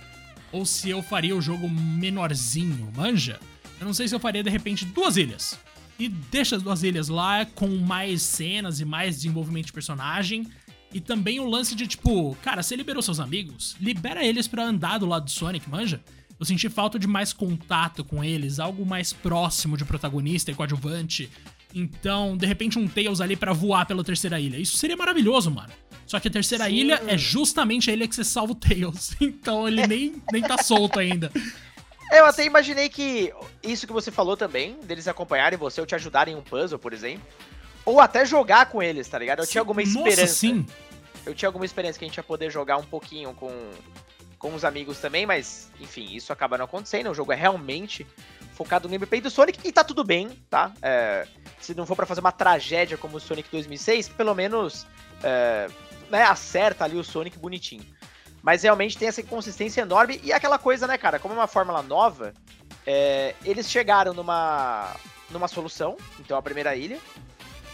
[0.53, 3.41] ou se eu faria o jogo menorzinho, manja?
[3.81, 5.59] Eu não sei se eu faria de repente duas ilhas.
[5.99, 10.47] E deixa as duas ilhas lá com mais cenas e mais desenvolvimento de personagem.
[10.93, 14.99] E também o lance de tipo, cara, você liberou seus amigos, libera eles para andar
[14.99, 16.01] do lado do Sonic, manja?
[16.39, 21.31] Eu senti falta de mais contato com eles, algo mais próximo de protagonista e coadjuvante.
[21.75, 24.57] Então, de repente, um Tails ali para voar pela terceira ilha.
[24.57, 25.73] Isso seria maravilhoso, mano.
[26.07, 26.75] Só que a terceira Sim.
[26.75, 29.17] ilha é justamente a ilha que você salva o Tails.
[29.21, 31.33] Então ele nem, nem tá solto ainda.
[32.13, 33.33] Eu até imaginei que
[33.63, 36.93] isso que você falou também, deles acompanharem você ou te ajudarem em um puzzle, por
[36.93, 37.27] exemplo.
[37.85, 39.41] Ou até jogar com eles, tá ligado?
[39.41, 40.21] Eu sim, tinha alguma esperança.
[40.21, 40.67] Nossa, sim.
[41.27, 43.53] Eu tinha alguma experiência que a gente ia poder jogar um pouquinho com,
[44.39, 47.11] com os amigos também, mas, enfim, isso acaba não acontecendo.
[47.11, 48.07] O jogo é realmente
[48.55, 50.73] focado no gameplay do Sonic e tá tudo bem, tá?
[50.81, 51.27] É,
[51.61, 54.87] se não for para fazer uma tragédia como o Sonic 2006, pelo menos
[55.23, 55.69] é,
[56.11, 57.85] né, acerta ali o Sonic bonitinho.
[58.43, 61.19] Mas realmente tem essa inconsistência enorme e aquela coisa, né, cara?
[61.19, 62.33] Como é uma fórmula nova,
[62.87, 64.95] é, eles chegaram numa,
[65.31, 66.99] numa solução, então a primeira ilha,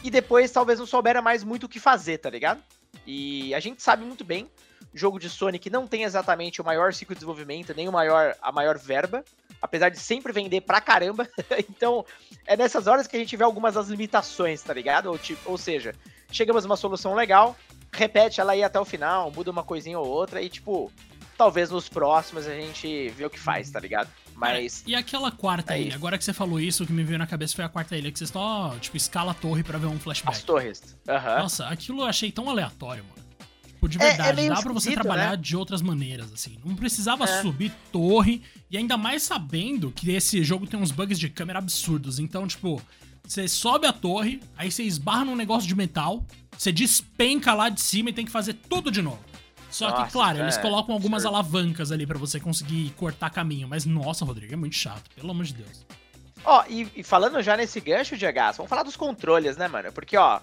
[0.02, 2.62] e depois talvez não souberam mais muito o que fazer, tá ligado?
[3.06, 4.48] E a gente sabe muito bem,
[4.92, 8.50] jogo de Sonic não tem exatamente o maior ciclo de desenvolvimento, nem o maior, a
[8.50, 9.24] maior verba,
[9.60, 11.28] apesar de sempre vender pra caramba.
[11.68, 12.04] então,
[12.46, 15.06] é nessas horas que a gente vê algumas das limitações, tá ligado?
[15.06, 15.94] Ou, tipo, ou seja,
[16.30, 17.56] chegamos a uma solução legal,
[17.92, 20.92] repete ela aí até o final, muda uma coisinha ou outra e, tipo,
[21.36, 24.10] talvez nos próximos a gente vê o que faz, tá ligado?
[24.34, 24.82] Mas.
[24.86, 25.94] É, e aquela quarta é ilha?
[25.94, 28.10] Agora que você falou isso, o que me veio na cabeça foi a quarta ilha,
[28.10, 30.36] que você só, tipo, escala a torre pra ver um flashback.
[30.36, 30.96] As torres.
[31.06, 31.42] Uhum.
[31.42, 33.29] Nossa, aquilo eu achei tão aleatório, mano.
[33.80, 35.36] Tipo, de verdade, é, é dá pra você trabalhar né?
[35.36, 36.58] de outras maneiras, assim.
[36.62, 37.40] Não precisava é.
[37.40, 42.18] subir torre, e ainda mais sabendo que esse jogo tem uns bugs de câmera absurdos.
[42.18, 42.82] Então, tipo,
[43.26, 46.22] você sobe a torre, aí você esbarra num negócio de metal,
[46.58, 49.24] você despenca lá de cima e tem que fazer tudo de novo.
[49.70, 51.52] Só nossa, que, claro, é, eles colocam algumas absurdo.
[51.54, 53.66] alavancas ali para você conseguir cortar caminho.
[53.66, 55.86] Mas, nossa, Rodrigo, é muito chato, pelo amor de Deus.
[56.44, 59.90] Ó, e, e, falando já nesse gancho de Gas, vamos falar dos controles, né, mano?
[59.90, 60.40] Porque, ó, uh,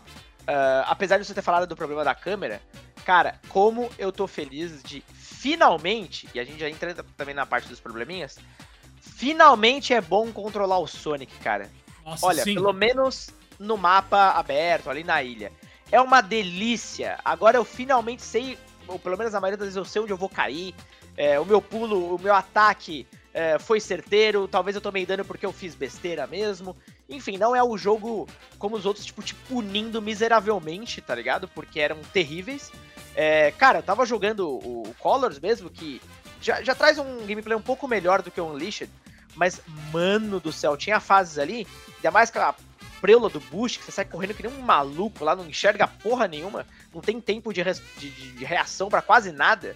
[0.87, 2.61] apesar de você ter falado do problema da câmera,
[3.07, 7.69] cara, como eu tô feliz de finalmente, e a gente já entra também na parte
[7.69, 8.37] dos probleminhas,
[8.99, 11.71] finalmente é bom controlar o Sonic, cara.
[12.03, 12.55] Nossa, Olha, sim.
[12.55, 15.53] pelo menos no mapa aberto, ali na ilha.
[15.89, 17.17] É uma delícia.
[17.23, 20.17] Agora eu finalmente sei, ou pelo menos a maioria das vezes eu sei onde eu
[20.17, 20.75] vou cair.
[21.15, 24.49] É, o meu pulo, o meu ataque é, foi certeiro.
[24.49, 26.75] Talvez eu tomei dano porque eu fiz besteira mesmo.
[27.07, 28.27] Enfim, não é o jogo
[28.59, 31.47] como os outros, tipo, te punindo miseravelmente, tá ligado?
[31.47, 32.69] Porque eram terríveis.
[33.19, 35.99] É, cara, eu tava jogando o, Colors mesmo, que
[36.39, 38.91] já, já traz um gameplay um pouco melhor do que o Unleashed.
[39.35, 39.59] Mas,
[39.91, 42.53] mano do céu, tinha fases ali, ainda mais com a
[43.01, 46.27] preula do Bush, que você sai correndo que nem um maluco lá, não enxerga porra
[46.27, 47.63] nenhuma, não tem tempo de,
[47.97, 49.75] de, de reação para quase nada.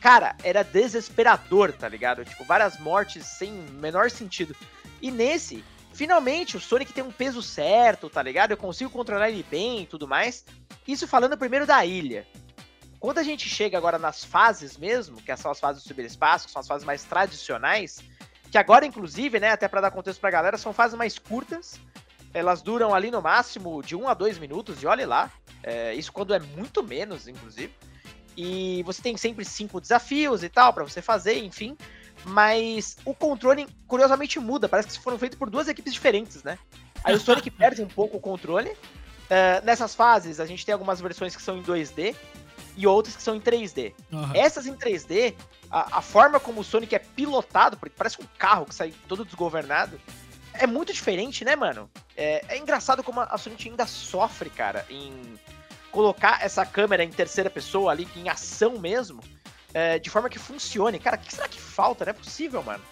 [0.00, 2.24] Cara, era desesperador, tá ligado?
[2.24, 4.54] Tipo, várias mortes sem menor sentido.
[5.02, 8.52] E nesse, finalmente, o Sonic tem um peso certo, tá ligado?
[8.52, 10.44] Eu consigo controlar ele bem e tudo mais.
[10.86, 12.24] Isso falando primeiro da ilha.
[13.00, 16.52] Quando a gente chega agora nas fases mesmo, que são as fases do ciberespaço, que
[16.52, 18.00] são as fases mais tradicionais,
[18.50, 21.78] que agora, inclusive, né, até para dar contexto pra galera, são fases mais curtas.
[22.34, 25.30] Elas duram ali no máximo de 1 a 2 minutos, e olhe lá.
[25.62, 27.72] É, isso quando é muito menos, inclusive.
[28.36, 31.76] E você tem sempre cinco desafios e tal para você fazer, enfim.
[32.24, 34.68] mas o controle, curiosamente, muda.
[34.68, 36.58] Parece que foram feitos por duas equipes diferentes, né?
[37.04, 38.70] Aí o Sonic perde um pouco o controle.
[38.70, 42.16] Uh, nessas fases, a gente tem algumas versões que são em 2D
[42.78, 43.92] e outras que são em 3D.
[44.12, 44.30] Uhum.
[44.34, 45.34] Essas em 3D,
[45.68, 49.24] a, a, forma como o Sonic é pilotado, porque parece um carro que sai todo
[49.24, 50.00] desgovernado,
[50.54, 51.90] é muito diferente, né, mano?
[52.16, 55.12] É, é engraçado como a Sonic ainda sofre, cara, em
[55.90, 59.20] colocar essa câmera em terceira pessoa ali, em ação mesmo,
[59.74, 61.00] é, de forma que funcione.
[61.00, 62.04] Cara, o que será que falta?
[62.04, 62.84] Não é possível, mano.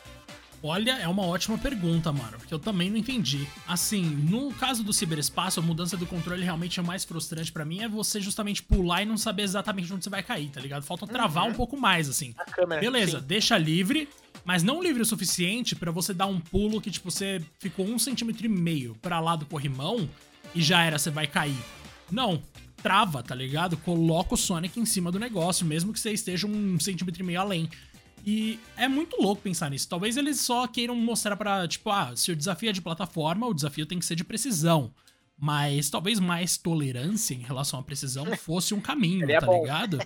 [0.66, 3.46] Olha, é uma ótima pergunta, mano, porque eu também não entendi.
[3.68, 7.82] Assim, no caso do ciberespaço, a mudança do controle realmente é mais frustrante para mim
[7.82, 10.82] é você justamente pular e não saber exatamente onde você vai cair, tá ligado?
[10.82, 11.50] Falta travar uhum.
[11.50, 12.34] um pouco mais, assim.
[12.52, 13.26] Câmera, Beleza, sim.
[13.26, 14.08] deixa livre,
[14.44, 17.98] mas não livre o suficiente para você dar um pulo que, tipo, você ficou um
[17.98, 20.08] centímetro e meio pra lá do corrimão
[20.52, 21.56] e já era, você vai cair.
[22.10, 22.42] Não,
[22.82, 23.76] trava, tá ligado?
[23.78, 27.40] Coloca o Sonic em cima do negócio, mesmo que você esteja um centímetro e meio
[27.40, 27.68] além.
[28.26, 29.88] E é muito louco pensar nisso.
[29.88, 33.54] Talvez eles só queiram mostrar para tipo, ah, se o desafio é de plataforma, o
[33.54, 34.92] desafio tem que ser de precisão.
[35.38, 39.60] Mas talvez mais tolerância em relação à precisão fosse um caminho, tá bom.
[39.60, 40.00] ligado?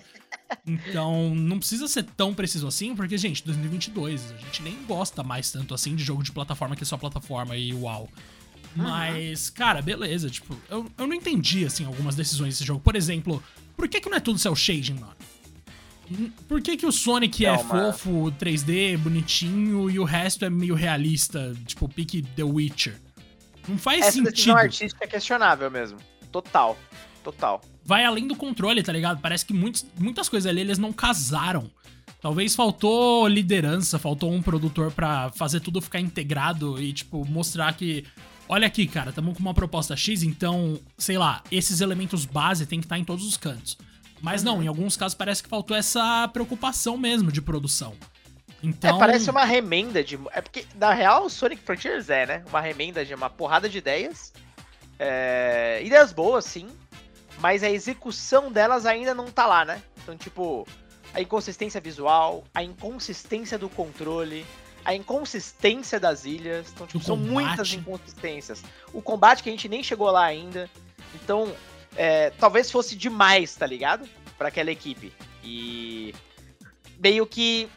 [0.67, 5.49] Então, não precisa ser tão preciso assim, porque, gente, 2022, a gente nem gosta mais
[5.51, 8.07] tanto assim de jogo de plataforma que é só plataforma e uau.
[8.75, 12.81] Mas, cara, beleza, tipo, eu, eu não entendi, assim, algumas decisões desse jogo.
[12.81, 13.41] Por exemplo,
[13.75, 15.15] por que que não é tudo cel shading, mano?
[16.47, 21.53] Por que, que o Sonic é fofo, 3D, bonitinho e o resto é meio realista,
[21.65, 22.99] tipo pique The Witcher?
[23.67, 24.27] Não faz Essa sentido.
[24.27, 25.97] Essa decisão artística é questionável mesmo.
[26.31, 26.77] Total.
[27.23, 27.61] Total.
[27.85, 29.21] Vai além do controle, tá ligado?
[29.21, 31.69] Parece que muitos, muitas coisas ali eles não casaram.
[32.21, 38.05] Talvez faltou liderança, faltou um produtor para fazer tudo ficar integrado e, tipo, mostrar que.
[38.47, 42.79] Olha aqui, cara, estamos com uma proposta X, então, sei lá, esses elementos base tem
[42.79, 43.77] que estar tá em todos os cantos.
[44.21, 47.95] Mas não, em alguns casos parece que faltou essa preocupação mesmo de produção.
[48.63, 48.95] Então...
[48.95, 50.19] É, parece uma remenda de.
[50.31, 52.43] É porque, na real, Sonic Frontiers é, né?
[52.47, 54.31] Uma remenda de uma porrada de ideias.
[54.99, 55.81] É...
[55.83, 56.67] Ideias boas, sim.
[57.39, 59.81] Mas a execução delas ainda não tá lá, né?
[60.03, 60.67] Então, tipo,
[61.11, 64.45] a inconsistência visual, a inconsistência do controle,
[64.85, 66.71] a inconsistência das ilhas.
[66.71, 68.63] Então, tipo, são muitas inconsistências.
[68.93, 70.69] O combate que a gente nem chegou lá ainda.
[71.15, 71.51] Então,
[71.95, 74.07] é, talvez fosse demais, tá ligado?
[74.37, 75.13] Para aquela equipe.
[75.43, 76.13] E
[76.99, 77.69] meio que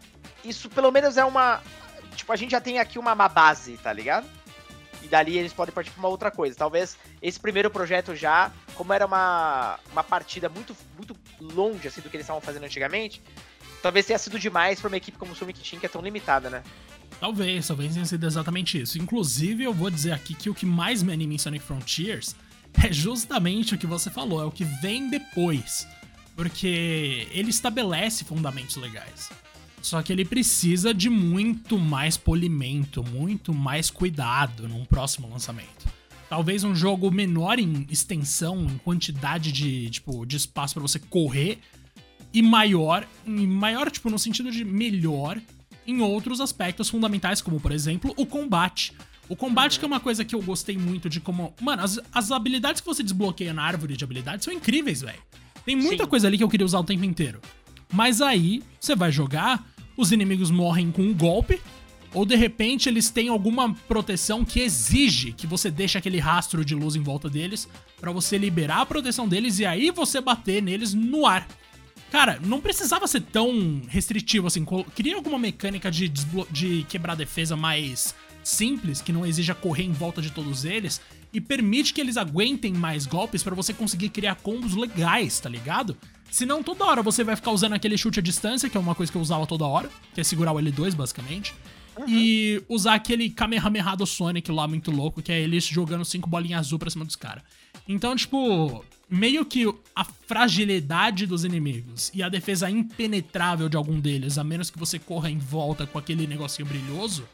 [0.45, 1.63] isso pelo menos é uma.
[2.15, 4.27] Tipo, a gente já tem aqui uma, uma base, tá ligado?
[5.03, 6.57] E dali eles podem partir pra uma outra coisa.
[6.57, 12.09] Talvez esse primeiro projeto já, como era uma, uma partida muito, muito longe assim, do
[12.09, 13.23] que eles estavam fazendo antigamente,
[13.83, 16.49] talvez tenha sido demais pra uma equipe como o Sonic Team, que é tão limitada,
[16.49, 16.63] né?
[17.21, 18.99] Talvez, talvez tenha sido exatamente isso.
[18.99, 22.35] Inclusive, eu vou dizer aqui que o que mais me anima em Sonic Frontiers
[22.83, 25.87] é justamente o que você falou, é o que vem depois.
[26.35, 29.31] Porque ele estabelece fundamentos legais.
[29.81, 35.87] Só que ele precisa de muito mais polimento, muito mais cuidado num próximo lançamento.
[36.29, 41.59] Talvez um jogo menor em extensão, em quantidade de, tipo, de espaço para você correr
[42.33, 45.41] e maior, e maior tipo no sentido de melhor
[45.87, 48.93] em outros aspectos fundamentais, como por exemplo, o combate.
[49.29, 51.55] O combate, que é uma coisa que eu gostei muito de como.
[51.61, 55.19] Mano, as, as habilidades que você desbloqueia na árvore de habilidades são incríveis, velho.
[55.65, 56.11] Tem muita Sim.
[56.11, 57.41] coisa ali que eu queria usar o tempo inteiro.
[57.93, 61.61] Mas aí, você vai jogar, os inimigos morrem com um golpe,
[62.13, 66.75] ou de repente eles têm alguma proteção que exige que você deixe aquele rastro de
[66.75, 67.69] luz em volta deles
[68.01, 71.47] para você liberar a proteção deles e aí você bater neles no ar.
[72.13, 74.65] Cara, não precisava ser tão restritivo assim.
[74.95, 80.23] Queria alguma mecânica de, de quebrar defesa mais simples, que não exija correr em volta
[80.23, 81.01] de todos eles,
[81.33, 85.97] e permite que eles aguentem mais golpes para você conseguir criar combos legais, tá ligado?
[86.31, 89.11] Senão toda hora você vai ficar usando aquele chute à distância, que é uma coisa
[89.11, 91.55] que eu usava toda hora, que é segurar o L2 basicamente.
[91.97, 92.09] Uhum.
[92.09, 96.67] E usar aquele Kamehameha do Sonic lá muito louco, que é ele jogando cinco bolinhas
[96.67, 97.43] azul pra cima dos caras.
[97.89, 104.39] Então, tipo, meio que a fragilidade dos inimigos e a defesa impenetrável de algum deles,
[104.39, 107.25] a menos que você corra em volta com aquele negocinho brilhoso,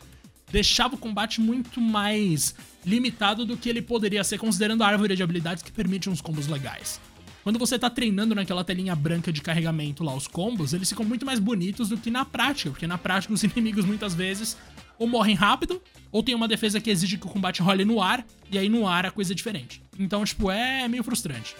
[0.50, 5.22] deixava o combate muito mais limitado do que ele poderia ser, considerando a árvore de
[5.22, 7.00] habilidades que permite uns combos legais.
[7.42, 11.24] Quando você tá treinando naquela telinha branca de carregamento lá, os combos, eles ficam muito
[11.24, 14.56] mais bonitos do que na prática, porque na prática os inimigos muitas vezes
[14.98, 15.80] ou morrem rápido,
[16.12, 18.86] ou tem uma defesa que exige que o combate role no ar, e aí no
[18.86, 19.82] ar a coisa é diferente.
[19.98, 21.56] Então, tipo, é meio frustrante.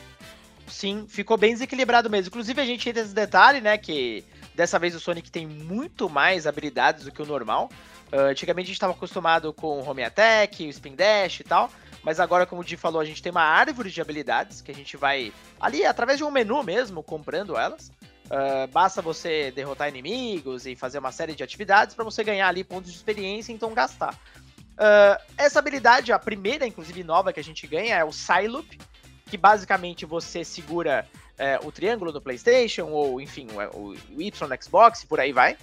[0.67, 2.29] Sim, ficou bem desequilibrado mesmo.
[2.29, 4.23] Inclusive, a gente tem esse detalhe, né, que
[4.55, 7.71] dessa vez o Sonic tem muito mais habilidades do que o normal.
[8.13, 11.71] Uh, antigamente a gente estava acostumado com o Home Attack, o Spin Dash e tal,
[12.03, 14.75] mas agora, como o Di falou, a gente tem uma árvore de habilidades que a
[14.75, 17.91] gente vai ali através de um menu mesmo comprando elas.
[18.27, 22.63] Uh, basta você derrotar inimigos e fazer uma série de atividades para você ganhar ali
[22.63, 24.15] pontos de experiência e então gastar.
[24.15, 28.79] Uh, essa habilidade, a primeira, inclusive nova que a gente ganha, é o Psyloop,
[29.27, 31.07] que basicamente você segura
[31.39, 35.33] uh, o triângulo no PlayStation, ou enfim, o, o Y no Xbox, e por aí
[35.33, 35.57] vai.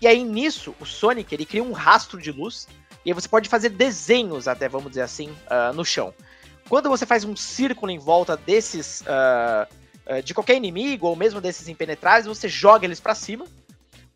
[0.00, 2.66] E aí nisso, o Sonic ele cria um rastro de luz,
[3.04, 6.14] e aí você pode fazer desenhos, até vamos dizer assim, uh, no chão.
[6.68, 9.02] Quando você faz um círculo em volta desses.
[10.24, 13.44] de qualquer inimigo, ou mesmo desses impenetráveis, você joga eles para cima.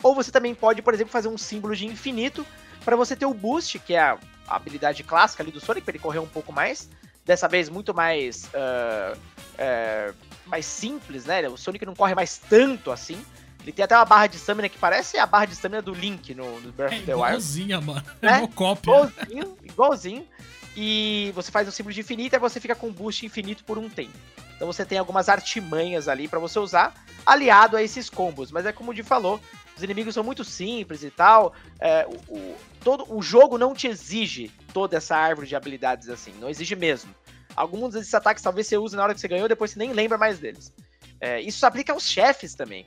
[0.03, 2.47] Ou você também pode, por exemplo, fazer um símbolo de infinito
[2.85, 5.99] para você ter o boost, que é a habilidade clássica ali do Sonic, para ele
[5.99, 6.89] correr um pouco mais.
[7.25, 8.45] Dessa vez muito mais.
[8.45, 10.15] Uh, uh,
[10.47, 11.49] mais simples, né?
[11.49, 13.25] O Sonic não corre mais tanto assim.
[13.65, 16.35] Ele tem até uma barra de stamina que parece a barra de stamina do Link
[16.35, 17.29] no, no Breath é of the Wild.
[17.29, 18.05] Igualzinha, mano.
[18.21, 18.91] É, é uma cópia.
[18.91, 20.29] Igualzinho, igualzinho.
[20.77, 23.89] E você faz um símbolo de infinito e você fica com boost infinito por um
[23.89, 24.13] tempo.
[24.55, 28.51] Então você tem algumas artimanhas ali para você usar, aliado a esses combos.
[28.53, 29.41] Mas é como o Di falou,
[29.75, 31.55] os inimigos são muito simples e tal.
[31.81, 36.35] É, o, o, todo, o jogo não te exige toda essa árvore de habilidades assim,
[36.39, 37.15] não exige mesmo.
[37.57, 40.19] Alguns desses ataques talvez você use na hora que você ganhou, depois você nem lembra
[40.19, 40.73] mais deles.
[41.21, 42.87] É, isso se aplica aos chefes também.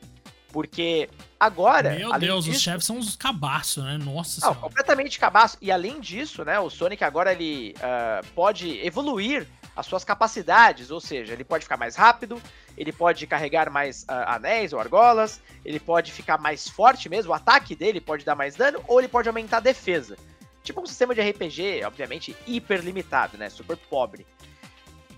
[0.57, 1.07] Porque
[1.39, 1.91] agora.
[1.91, 3.99] Meu Deus, disso, os chefes são uns cabaços, né?
[3.99, 4.59] Nossa não, senhora.
[4.59, 5.55] completamente cabaço.
[5.61, 6.59] E além disso, né?
[6.59, 11.77] O Sonic agora ele uh, pode evoluir as suas capacidades, ou seja, ele pode ficar
[11.77, 12.41] mais rápido,
[12.75, 17.35] ele pode carregar mais uh, anéis ou argolas, ele pode ficar mais forte mesmo, o
[17.35, 20.17] ataque dele pode dar mais dano, ou ele pode aumentar a defesa.
[20.63, 23.47] Tipo um sistema de RPG, obviamente, hiper limitado, né?
[23.47, 24.25] Super pobre.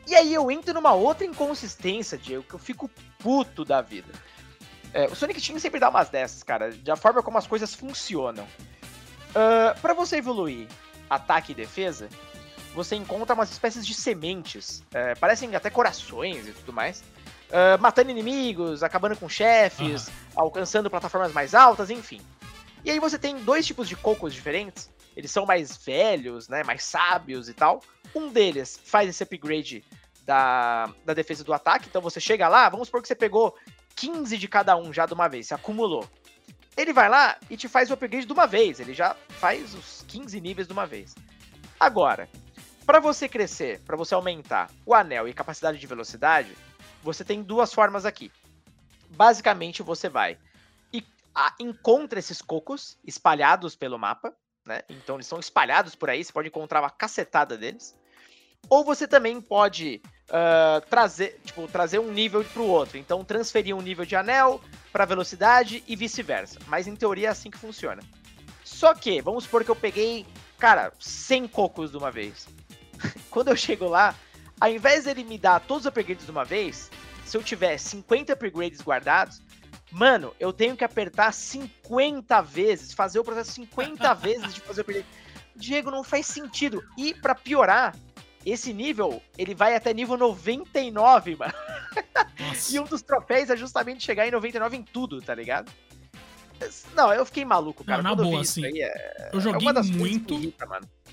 [0.06, 4.12] E aí eu entro numa outra inconsistência, Diego, que eu fico puto da vida.
[4.94, 8.44] É, o Sonic Team sempre dá umas dessas, cara, da forma como as coisas funcionam.
[8.44, 10.68] Uh, ah, para você evoluir
[11.10, 12.10] ataque e defesa,
[12.74, 17.04] você encontra umas espécies de sementes, é, parecem até corações e tudo mais,
[17.50, 20.14] uh, matando inimigos, acabando com chefes, uhum.
[20.36, 22.22] alcançando plataformas mais altas, enfim.
[22.84, 26.84] E aí você tem dois tipos de cocos diferentes, eles são mais velhos, né, mais
[26.84, 27.82] sábios e tal.
[28.16, 29.84] Um deles faz esse upgrade
[30.26, 33.56] da, da defesa do ataque, então você chega lá, vamos supor que você pegou
[34.00, 36.10] 15 de cada um já de uma vez, você acumulou.
[36.78, 40.06] Ele vai lá e te faz o upgrade de uma vez, ele já faz os
[40.08, 41.14] 15 níveis de uma vez.
[41.78, 42.30] Agora,
[42.86, 46.58] para você crescer, para você aumentar o anel e capacidade de velocidade,
[47.04, 48.32] você tem duas formas aqui.
[49.10, 50.38] Basicamente, você vai
[50.94, 51.04] e
[51.60, 54.34] encontra esses cocos espalhados pelo mapa,
[54.66, 54.82] né?
[54.88, 58.00] Então eles são espalhados por aí, você pode encontrar uma cacetada deles.
[58.70, 62.98] Ou você também pode uh, trazer, tipo, trazer um nível para o outro.
[62.98, 64.62] Então transferir um nível de anel
[64.92, 66.60] para velocidade e vice-versa.
[66.68, 68.02] Mas em teoria é assim que funciona.
[68.64, 70.26] Só que, vamos supor que eu peguei,
[70.58, 72.48] cara, 100 cocos de uma vez.
[73.30, 74.16] quando eu chego lá,
[74.60, 76.90] ao invés dele me dar todos os upgrades de uma vez,
[77.26, 79.42] se eu tiver 50 upgrades guardados,
[79.92, 84.84] mano, eu tenho que apertar 50 vezes, fazer o processo 50 vezes de fazer o
[84.84, 85.08] upgrade.
[85.56, 86.82] Diego, não faz sentido.
[86.98, 87.94] E para piorar,
[88.46, 91.54] esse nível, ele vai até nível 99, mano.
[92.72, 95.72] e um dos troféus é justamente chegar em 99 em tudo, tá ligado?
[96.96, 98.04] Não, eu fiquei maluco, cara.
[98.04, 98.64] Não, na boa, assim.
[98.82, 99.30] É...
[99.32, 100.34] Eu joguei é muito.
[100.34, 100.68] Irrita,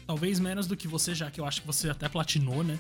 [0.07, 2.79] talvez menos do que você, já que eu acho que você até platinou, né?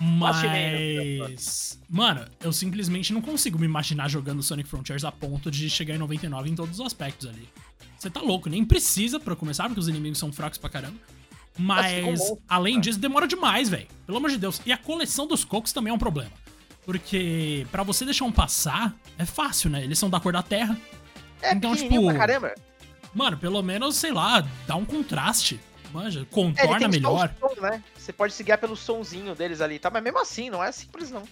[0.00, 1.78] Mas.
[1.88, 5.98] Mano, eu simplesmente não consigo me imaginar jogando Sonic Frontiers a ponto de chegar em
[5.98, 7.48] 99 em todos os aspectos ali.
[7.98, 10.96] Você tá louco, nem precisa para começar, porque os inimigos são fracos pra caramba.
[11.58, 13.88] Mas, além disso, demora demais, velho.
[14.06, 14.60] Pelo amor de Deus.
[14.64, 16.30] E a coleção dos cocos também é um problema.
[16.86, 19.82] Porque para você deixar um passar, é fácil, né?
[19.82, 20.78] Eles são da cor da terra.
[21.42, 22.06] É então, tipo.
[22.06, 22.54] Pra caramba.
[23.14, 25.60] Mano, pelo menos, sei lá, dá um contraste.
[25.92, 27.34] Manja, contorna é, melhor.
[27.40, 27.82] Som, né?
[27.96, 29.90] Você pode seguir pelo sonzinho deles ali, tá?
[29.90, 31.22] Mas mesmo assim, não é simples, não.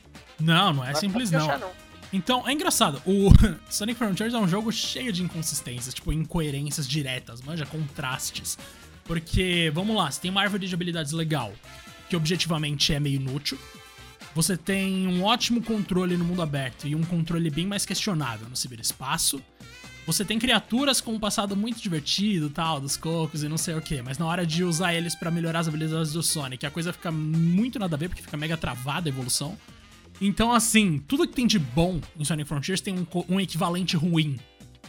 [0.40, 1.44] Não, não é não simples, não.
[1.44, 1.70] Achar, não.
[2.12, 3.02] Então, é engraçado.
[3.04, 3.30] O
[3.70, 8.58] Sonic Frontiers é um jogo cheio de inconsistências, tipo, incoerências diretas, manja, contrastes.
[9.06, 11.52] Porque, vamos lá, você tem uma árvore de habilidades legal,
[12.08, 13.58] que objetivamente é meio inútil.
[14.34, 18.56] Você tem um ótimo controle no mundo aberto e um controle bem mais questionável no
[18.56, 19.42] ciberespaço.
[20.06, 23.80] Você tem criaturas com um passado muito divertido, tal, dos cocos e não sei o
[23.80, 26.92] que, mas na hora de usar eles para melhorar as habilidades do Sonic, a coisa
[26.92, 29.58] fica muito nada a ver, porque fica mega travada a evolução.
[30.20, 34.38] Então, assim, tudo que tem de bom em Sonic Frontiers tem um, um equivalente ruim.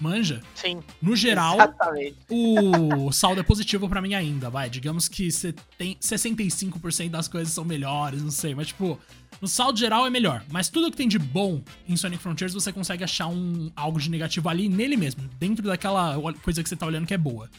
[0.02, 0.42] Manja?
[0.56, 0.82] Sim.
[1.02, 2.16] No geral, exatamente.
[2.30, 4.70] o saldo é positivo para mim ainda, vai.
[4.70, 9.00] Digamos que você tem 65% das coisas são melhores, não sei, mas tipo,
[9.42, 12.72] no saldo geral é melhor, mas tudo que tem de bom em Sonic Frontiers você
[12.72, 16.86] consegue achar um, algo de negativo ali nele mesmo, dentro daquela coisa que você tá
[16.86, 17.50] olhando que é boa.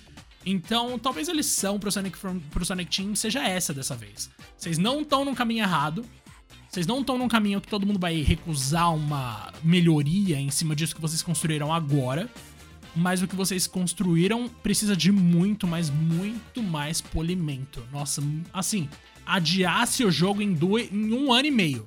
[0.44, 2.16] Então, talvez a lição pro Sonic,
[2.50, 4.30] pro Sonic Team seja essa dessa vez.
[4.56, 6.04] Vocês não estão no caminho errado.
[6.68, 10.94] Vocês não estão num caminho que todo mundo vai recusar uma melhoria em cima disso
[10.94, 12.28] que vocês construíram agora.
[12.94, 17.86] Mas o que vocês construíram precisa de muito, mas muito mais polimento.
[17.92, 18.22] Nossa,
[18.52, 18.88] assim,
[19.24, 21.86] adiasse o jogo em, dois, em um ano e meio.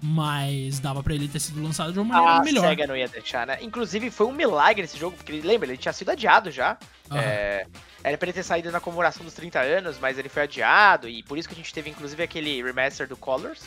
[0.00, 2.64] Mas dava para ele ter sido lançado de uma maneira a melhor.
[2.64, 3.58] A SEGA não ia deixar, né?
[3.62, 6.76] Inclusive, foi um milagre esse jogo, porque lembra, ele tinha sido adiado já.
[7.10, 7.16] Uhum.
[7.16, 7.66] É,
[8.04, 11.22] era pra ele ter saído na comemoração dos 30 anos, mas ele foi adiado, e
[11.22, 13.62] por isso que a gente teve, inclusive, aquele remaster do Colors.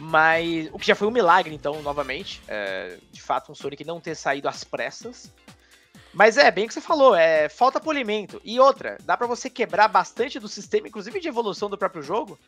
[0.00, 2.40] Mas o que já foi um milagre, então, novamente.
[2.48, 5.30] É, de fato, um Sonic não ter saído às pressas.
[6.12, 8.40] Mas é, bem que você falou, é falta polimento.
[8.42, 12.38] E outra, dá para você quebrar bastante do sistema, inclusive de evolução do próprio jogo,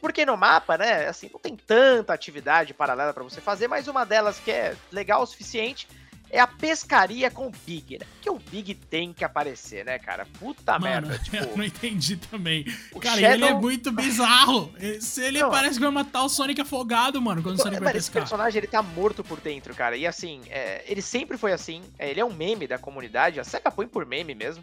[0.00, 4.04] porque no mapa, né, assim, não tem tanta atividade paralela para você fazer, mas uma
[4.04, 5.86] delas que é legal o suficiente
[6.30, 8.06] é a pescaria com o Big, né?
[8.20, 10.26] Que o Big tem que aparecer, né, cara?
[10.38, 11.18] Puta Mano, merda.
[11.24, 12.64] Tipo, eu não entendi também.
[13.00, 13.34] Cara, Shadow...
[13.34, 14.72] ele é muito bizarro.
[14.78, 17.92] Esse, ele não, parece que vai matar o Sonic afogado, mano, quando o Sonic vai
[17.92, 17.96] pescar.
[17.96, 19.96] Esse personagem, ele tá morto por dentro, cara.
[19.96, 21.82] E assim, é, ele sempre foi assim.
[21.98, 23.40] É, ele é um meme da comunidade.
[23.40, 24.62] A SEGA põe por meme mesmo.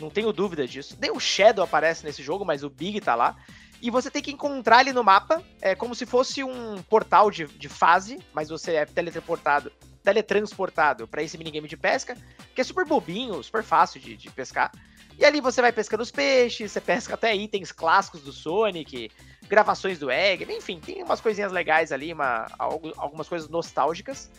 [0.00, 0.96] Não tenho dúvida disso.
[1.00, 3.36] Nem o Shadow aparece nesse jogo, mas o Big tá lá.
[3.80, 7.46] E você tem que encontrar ele no mapa, é como se fosse um portal de,
[7.46, 9.72] de fase, mas você é teletransportado
[10.02, 12.16] teletransportado para esse minigame de pesca,
[12.54, 14.70] que é super bobinho, super fácil de, de pescar.
[15.18, 19.10] E ali você vai pescando os peixes, você pesca até itens clássicos do Sonic,
[19.48, 24.30] gravações do Egg, enfim, tem umas coisinhas legais ali, uma, algumas coisas nostálgicas.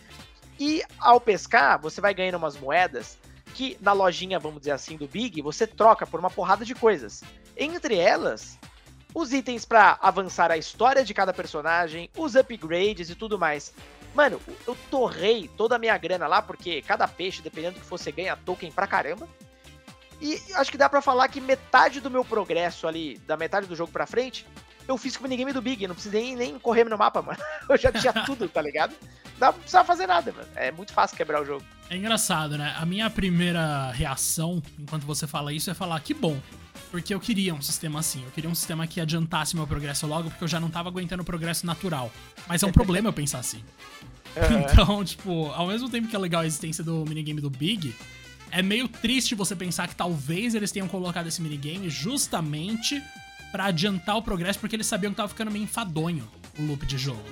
[0.59, 3.17] E ao pescar, você vai ganhando umas moedas
[3.53, 7.23] que na lojinha, vamos dizer assim, do Big, você troca por uma porrada de coisas.
[7.55, 8.57] Entre elas,
[9.13, 13.73] os itens para avançar a história de cada personagem, os upgrades e tudo mais.
[14.13, 18.11] Mano, eu torrei toda a minha grana lá, porque cada peixe, dependendo do que você
[18.11, 19.27] ganha token pra caramba.
[20.21, 23.75] E acho que dá para falar que metade do meu progresso ali, da metade do
[23.75, 24.45] jogo pra frente,
[24.87, 25.87] eu fiz com o minigame do Big.
[25.87, 27.39] Não precisei nem correr no mapa, mano.
[27.69, 28.93] Eu já tinha tudo, tá ligado?
[29.39, 30.47] Não precisava fazer nada, mano.
[30.55, 31.63] É muito fácil quebrar o jogo.
[31.89, 32.73] É engraçado, né?
[32.77, 36.39] A minha primeira reação, enquanto você fala isso, é falar que bom.
[36.93, 38.23] Porque eu queria um sistema assim.
[38.23, 41.23] Eu queria um sistema que adiantasse meu progresso logo, porque eu já não tava aguentando
[41.23, 42.13] o progresso natural.
[42.47, 43.63] Mas é um problema eu pensar assim.
[44.37, 44.61] Uhum.
[44.71, 47.95] Então, tipo, ao mesmo tempo que é legal a existência do minigame do Big,
[48.51, 53.01] é meio triste você pensar que talvez eles tenham colocado esse minigame justamente
[53.51, 56.29] para adiantar o progresso, porque eles sabiam que tava ficando meio enfadonho
[56.59, 57.25] o loop de jogo.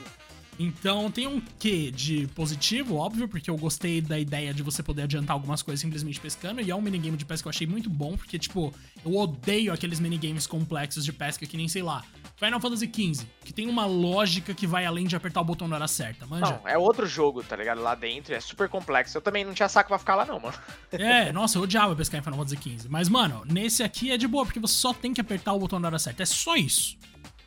[0.62, 5.03] Então tem um quê de positivo, óbvio, porque eu gostei da ideia de você poder
[5.03, 7.89] adiantar algumas coisas simplesmente pescando, e é um minigame de pesca que eu achei muito
[7.89, 8.72] bom, porque, tipo,
[9.03, 12.03] eu odeio aqueles minigames complexos de pesca que nem, sei lá,
[12.38, 15.76] Final Fantasy XV, que tem uma lógica que vai além de apertar o botão na
[15.76, 16.45] hora certa, manja?
[16.45, 17.82] Não, é outro jogo, tá ligado?
[17.82, 19.18] Lá dentro, é super complexo.
[19.18, 20.57] Eu também não tinha saco pra ficar lá não, mano.
[20.91, 22.89] É, nossa, eu odiava pescar em Final Fantasy XV.
[22.89, 25.80] Mas, mano, nesse aqui é de boa, porque você só tem que apertar o botão
[25.80, 26.24] na hora certa.
[26.24, 26.97] É só isso.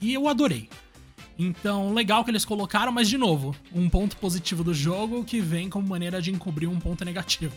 [0.00, 0.68] E eu adorei.
[1.38, 5.68] Então, legal que eles colocaram, mas de novo, um ponto positivo do jogo que vem
[5.68, 7.56] como maneira de encobrir um ponto negativo.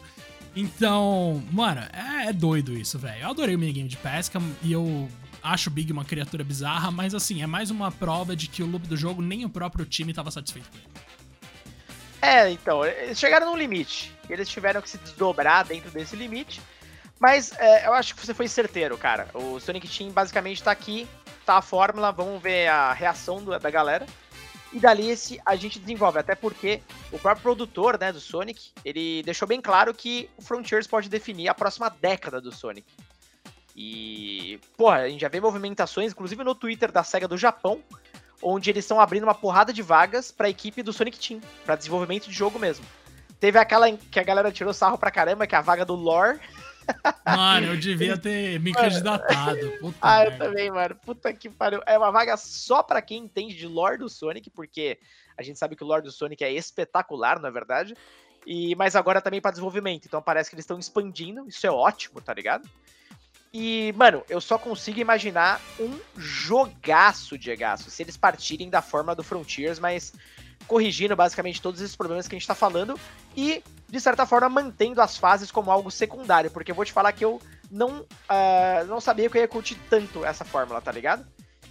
[0.56, 3.22] Então, mano, é, é doido isso, velho.
[3.22, 5.08] Eu adorei o minigame de pesca e eu
[5.44, 8.66] acho o Big uma criatura bizarra, mas assim, é mais uma prova de que o
[8.66, 10.88] loop do jogo nem o próprio time estava satisfeito com ele.
[12.20, 14.12] É, então, eles chegaram num limite.
[14.28, 16.60] Eles tiveram que se desdobrar dentro desse limite.
[17.20, 19.30] Mas é, eu acho que você foi certeiro, cara.
[19.34, 21.08] O Sonic Team basicamente tá aqui
[21.48, 24.06] tá a fórmula, vamos ver a reação do, da galera.
[24.74, 29.24] E dali esse a gente desenvolve, até porque o próprio produtor né, do Sonic, ele
[29.24, 32.86] deixou bem claro que o Frontiers pode definir a próxima década do Sonic.
[33.74, 37.82] E, porra, a gente já vê movimentações, inclusive no Twitter da SEGA do Japão,
[38.42, 41.76] onde eles estão abrindo uma porrada de vagas para a equipe do Sonic Team, para
[41.76, 42.86] desenvolvimento de jogo mesmo.
[43.40, 46.40] Teve aquela que a galera tirou sarro pra caramba, que é a vaga do Lore,
[47.26, 49.72] Mano, eu devia ter me candidatado.
[49.80, 50.46] Puta ah, merda.
[50.46, 50.96] eu também, mano.
[50.96, 51.82] Puta que pariu.
[51.86, 55.00] É uma vaga só pra quem entende de lore do Sonic, porque
[55.38, 57.96] a gente sabe que o lore do Sonic é espetacular, na é verdade.
[58.46, 60.06] E, mas agora também para desenvolvimento.
[60.06, 61.48] Então parece que eles estão expandindo.
[61.48, 62.70] Isso é ótimo, tá ligado?
[63.54, 69.16] E, mano, eu só consigo imaginar um jogaço de Egaço se eles partirem da forma
[69.16, 70.14] do Frontiers, mas
[70.66, 73.00] corrigindo basicamente todos esses problemas que a gente tá falando
[73.36, 77.12] e, de certa forma, mantendo as fases como algo secundário, porque eu vou te falar
[77.12, 81.26] que eu não, uh, não sabia que eu ia curtir tanto essa fórmula, tá ligado?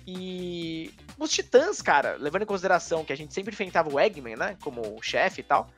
[0.07, 4.57] E os titãs, cara, levando em consideração que a gente sempre enfrentava o Eggman, né,
[4.61, 5.69] como chefe e tal,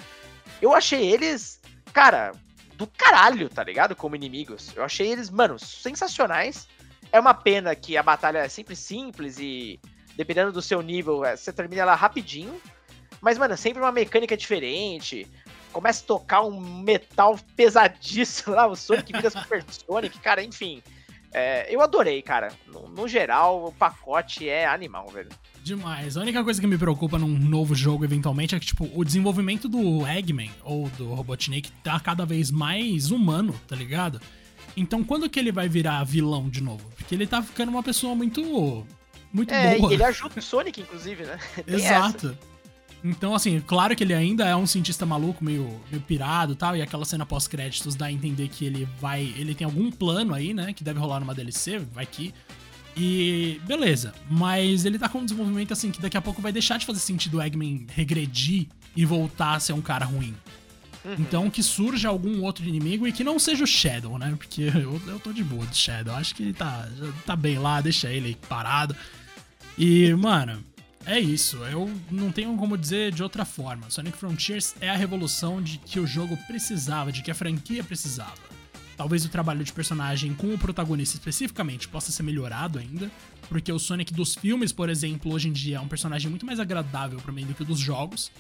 [0.61, 1.61] eu achei eles,
[1.93, 2.33] cara,
[2.77, 3.97] do caralho, tá ligado?
[3.97, 4.73] Como inimigos.
[4.77, 6.69] Eu achei eles, mano, sensacionais.
[7.11, 9.81] É uma pena que a batalha é sempre simples e,
[10.17, 12.61] dependendo do seu nível, é, você termina ela rapidinho.
[13.21, 15.27] Mas, mano, é sempre uma mecânica diferente.
[15.73, 20.83] Começa a tocar um metal pesadíssimo lá, o Sonic vira Super Sonic, cara, enfim.
[21.33, 22.53] É, eu adorei, cara.
[22.67, 25.29] No, no, geral, o pacote é animal, velho.
[25.63, 26.17] Demais.
[26.17, 29.69] A única coisa que me preocupa num novo jogo, eventualmente, é que, tipo, o desenvolvimento
[29.69, 34.21] do Eggman ou do Robotnik tá cada vez mais humano, tá ligado?
[34.77, 36.89] Então, quando que ele vai virar vilão de novo?
[36.97, 38.87] Porque ele tá ficando uma pessoa muito.
[39.31, 39.93] Muito é, boa.
[39.93, 41.39] ele ajuda o Sonic, inclusive, né?
[41.67, 42.37] Exato.
[43.03, 46.77] Então, assim, claro que ele ainda é um cientista maluco, meio, meio pirado e tal,
[46.77, 49.33] e aquela cena pós-créditos dá a entender que ele vai.
[49.37, 50.73] Ele tem algum plano aí, né?
[50.73, 52.35] Que deve rolar numa DLC, vai que.
[52.97, 56.79] E beleza, mas ele tá com um desenvolvimento assim que daqui a pouco vai deixar
[56.79, 60.35] de fazer sentido o Eggman regredir e voltar a ser um cara ruim.
[61.05, 61.15] Uhum.
[61.21, 64.35] Então que surja algum outro inimigo e que não seja o Shadow, né?
[64.37, 66.13] Porque eu, eu tô de boa do Shadow.
[66.17, 66.89] Acho que ele tá,
[67.25, 68.97] tá bem lá, deixa ele parado.
[69.77, 70.65] E, mano,
[71.09, 71.57] é isso.
[71.65, 73.91] Eu não tenho como dizer de outra forma.
[73.91, 78.37] Sonic Frontiers é a revolução de que o jogo precisava, de que a franquia precisava.
[78.95, 83.11] Talvez o trabalho de personagem com o protagonista especificamente possa ser melhorado ainda,
[83.49, 86.61] porque o Sonic dos filmes, por exemplo, hoje em dia é um personagem muito mais
[86.61, 88.31] agradável para mim do que o dos jogos.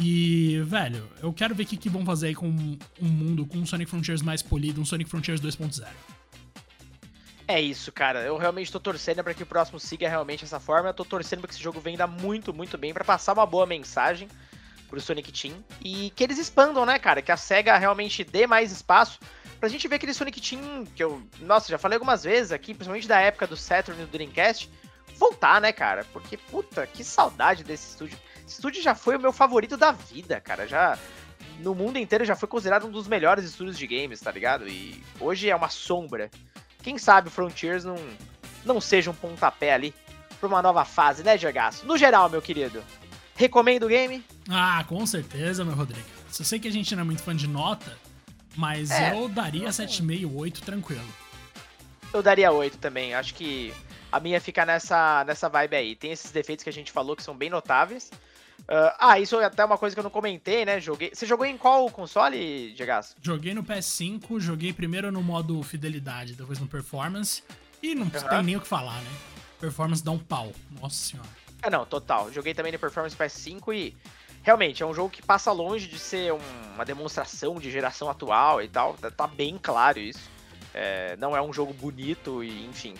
[0.00, 3.58] E, velho, eu quero ver o que, que vão fazer aí com um mundo com
[3.58, 5.86] um Sonic Frontiers mais polido, um Sonic Frontiers 2.0.
[7.52, 8.20] É isso, cara.
[8.20, 10.88] Eu realmente tô torcendo para que o próximo siga realmente essa forma.
[10.88, 13.66] Eu tô torcendo para que esse jogo venda muito, muito bem, para passar uma boa
[13.66, 14.26] mensagem
[14.88, 15.62] pro Sonic Team.
[15.84, 17.20] E que eles expandam, né, cara?
[17.20, 19.20] Que a SEGA realmente dê mais espaço
[19.60, 23.06] pra gente ver aquele Sonic Team que eu, nossa, já falei algumas vezes aqui, principalmente
[23.06, 24.70] da época do Saturn e do Dreamcast,
[25.18, 26.06] voltar, né, cara?
[26.10, 28.18] Porque, puta, que saudade desse estúdio.
[28.46, 30.66] Esse estúdio já foi o meu favorito da vida, cara.
[30.66, 30.98] Já
[31.60, 34.66] no mundo inteiro já foi considerado um dos melhores estúdios de games, tá ligado?
[34.66, 36.30] E hoje é uma sombra.
[36.82, 37.96] Quem sabe o Frontiers não,
[38.64, 39.94] não seja um pontapé ali
[40.38, 41.86] pra uma nova fase, né, Gergaço?
[41.86, 42.82] No geral, meu querido,
[43.36, 44.24] recomendo o game?
[44.50, 46.06] Ah, com certeza, meu Rodrigo.
[46.38, 47.96] Eu sei que a gente não é muito fã de nota,
[48.56, 51.06] mas é, eu daria 7,5, 8 tranquilo.
[52.12, 53.14] Eu daria 8 também.
[53.14, 53.72] Acho que
[54.10, 55.96] a minha fica nessa, nessa vibe aí.
[55.96, 58.10] Tem esses defeitos que a gente falou que são bem notáveis.
[58.62, 60.80] Uh, ah, isso é até uma coisa que eu não comentei, né?
[60.80, 61.10] Joguei.
[61.12, 62.92] Você jogou em qual console, Diego?
[63.20, 67.42] Joguei no PS5, joguei primeiro no modo fidelidade, depois no performance.
[67.82, 68.10] E não uhum.
[68.10, 69.10] tem nem o que falar, né?
[69.60, 70.52] Performance dá um pau.
[70.80, 71.28] Nossa senhora.
[71.62, 72.32] É, não, total.
[72.32, 73.96] Joguei também no Performance PS5 e
[74.42, 76.40] realmente é um jogo que passa longe de ser um,
[76.74, 78.94] uma demonstração de geração atual e tal.
[78.94, 80.30] Tá, tá bem claro isso.
[80.74, 82.94] É, não é um jogo bonito e enfim.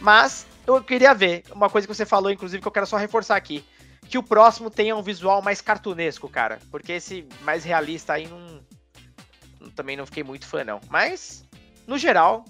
[0.00, 3.36] Mas eu queria ver uma coisa que você falou, inclusive, que eu quero só reforçar
[3.36, 3.62] aqui
[4.10, 6.58] que o próximo tenha um visual mais cartunesco, cara.
[6.68, 8.60] Porque esse mais realista aí não.
[9.76, 10.80] Também não fiquei muito fã, não.
[10.90, 11.44] Mas,
[11.86, 12.44] no geral,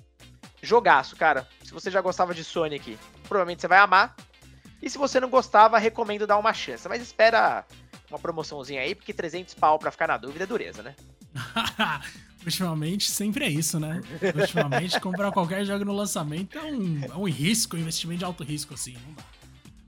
[0.62, 1.46] jogaço, cara.
[1.62, 2.98] Se você já gostava de Sonic,
[3.28, 4.16] provavelmente você vai amar.
[4.80, 6.88] E se você não gostava, recomendo dar uma chance.
[6.88, 7.66] Mas espera
[8.08, 10.96] uma promoçãozinha aí, porque 300 pau pra ficar na dúvida é dureza, né?
[12.42, 14.00] Ultimamente sempre é isso, né?
[14.34, 18.42] Ultimamente comprar qualquer jogo no lançamento é um, é um risco, um investimento de alto
[18.42, 18.94] risco, assim.
[18.94, 19.39] Não dá.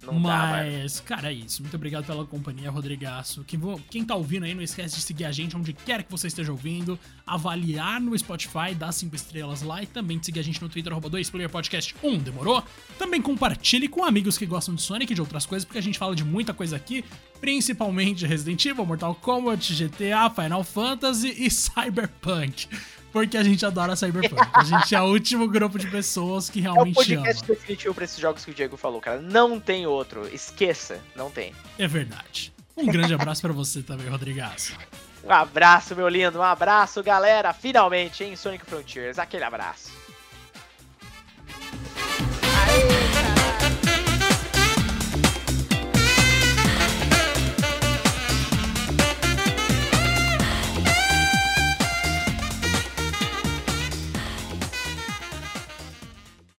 [0.03, 1.63] Não Mas, dá, cara, é isso.
[1.63, 3.45] Muito obrigado pela companhia, Rodrigaço.
[3.45, 6.27] Quem, quem tá ouvindo aí, não esquece de seguir a gente onde quer que você
[6.27, 10.69] esteja ouvindo, avaliar no Spotify, dar cinco estrelas lá e também seguir a gente no
[10.69, 12.63] Twitter, arroba 2playerpodcast1, demorou?
[12.99, 15.99] Também compartilhe com amigos que gostam de Sonic e de outras coisas, porque a gente
[15.99, 17.05] fala de muita coisa aqui,
[17.41, 22.67] principalmente Resident Evil, Mortal Kombat, GTA, Final Fantasy e Cyberpunk
[23.13, 24.43] porque a gente adora Cyberpunk.
[24.53, 27.03] A gente é o último grupo de pessoas que realmente ama.
[27.03, 27.55] É o podcast ama.
[27.55, 29.21] definitivo pra esses jogos que o Diego falou, cara.
[29.21, 30.27] Não tem outro.
[30.35, 31.53] Esqueça, não tem.
[31.79, 32.53] É verdade.
[32.77, 34.77] Um grande abraço para você também, Rodrigaço.
[35.23, 36.39] Um abraço, meu lindo.
[36.39, 37.53] Um abraço, galera.
[37.53, 39.19] Finalmente, em Sonic Frontiers.
[39.19, 40.02] Aquele abraço.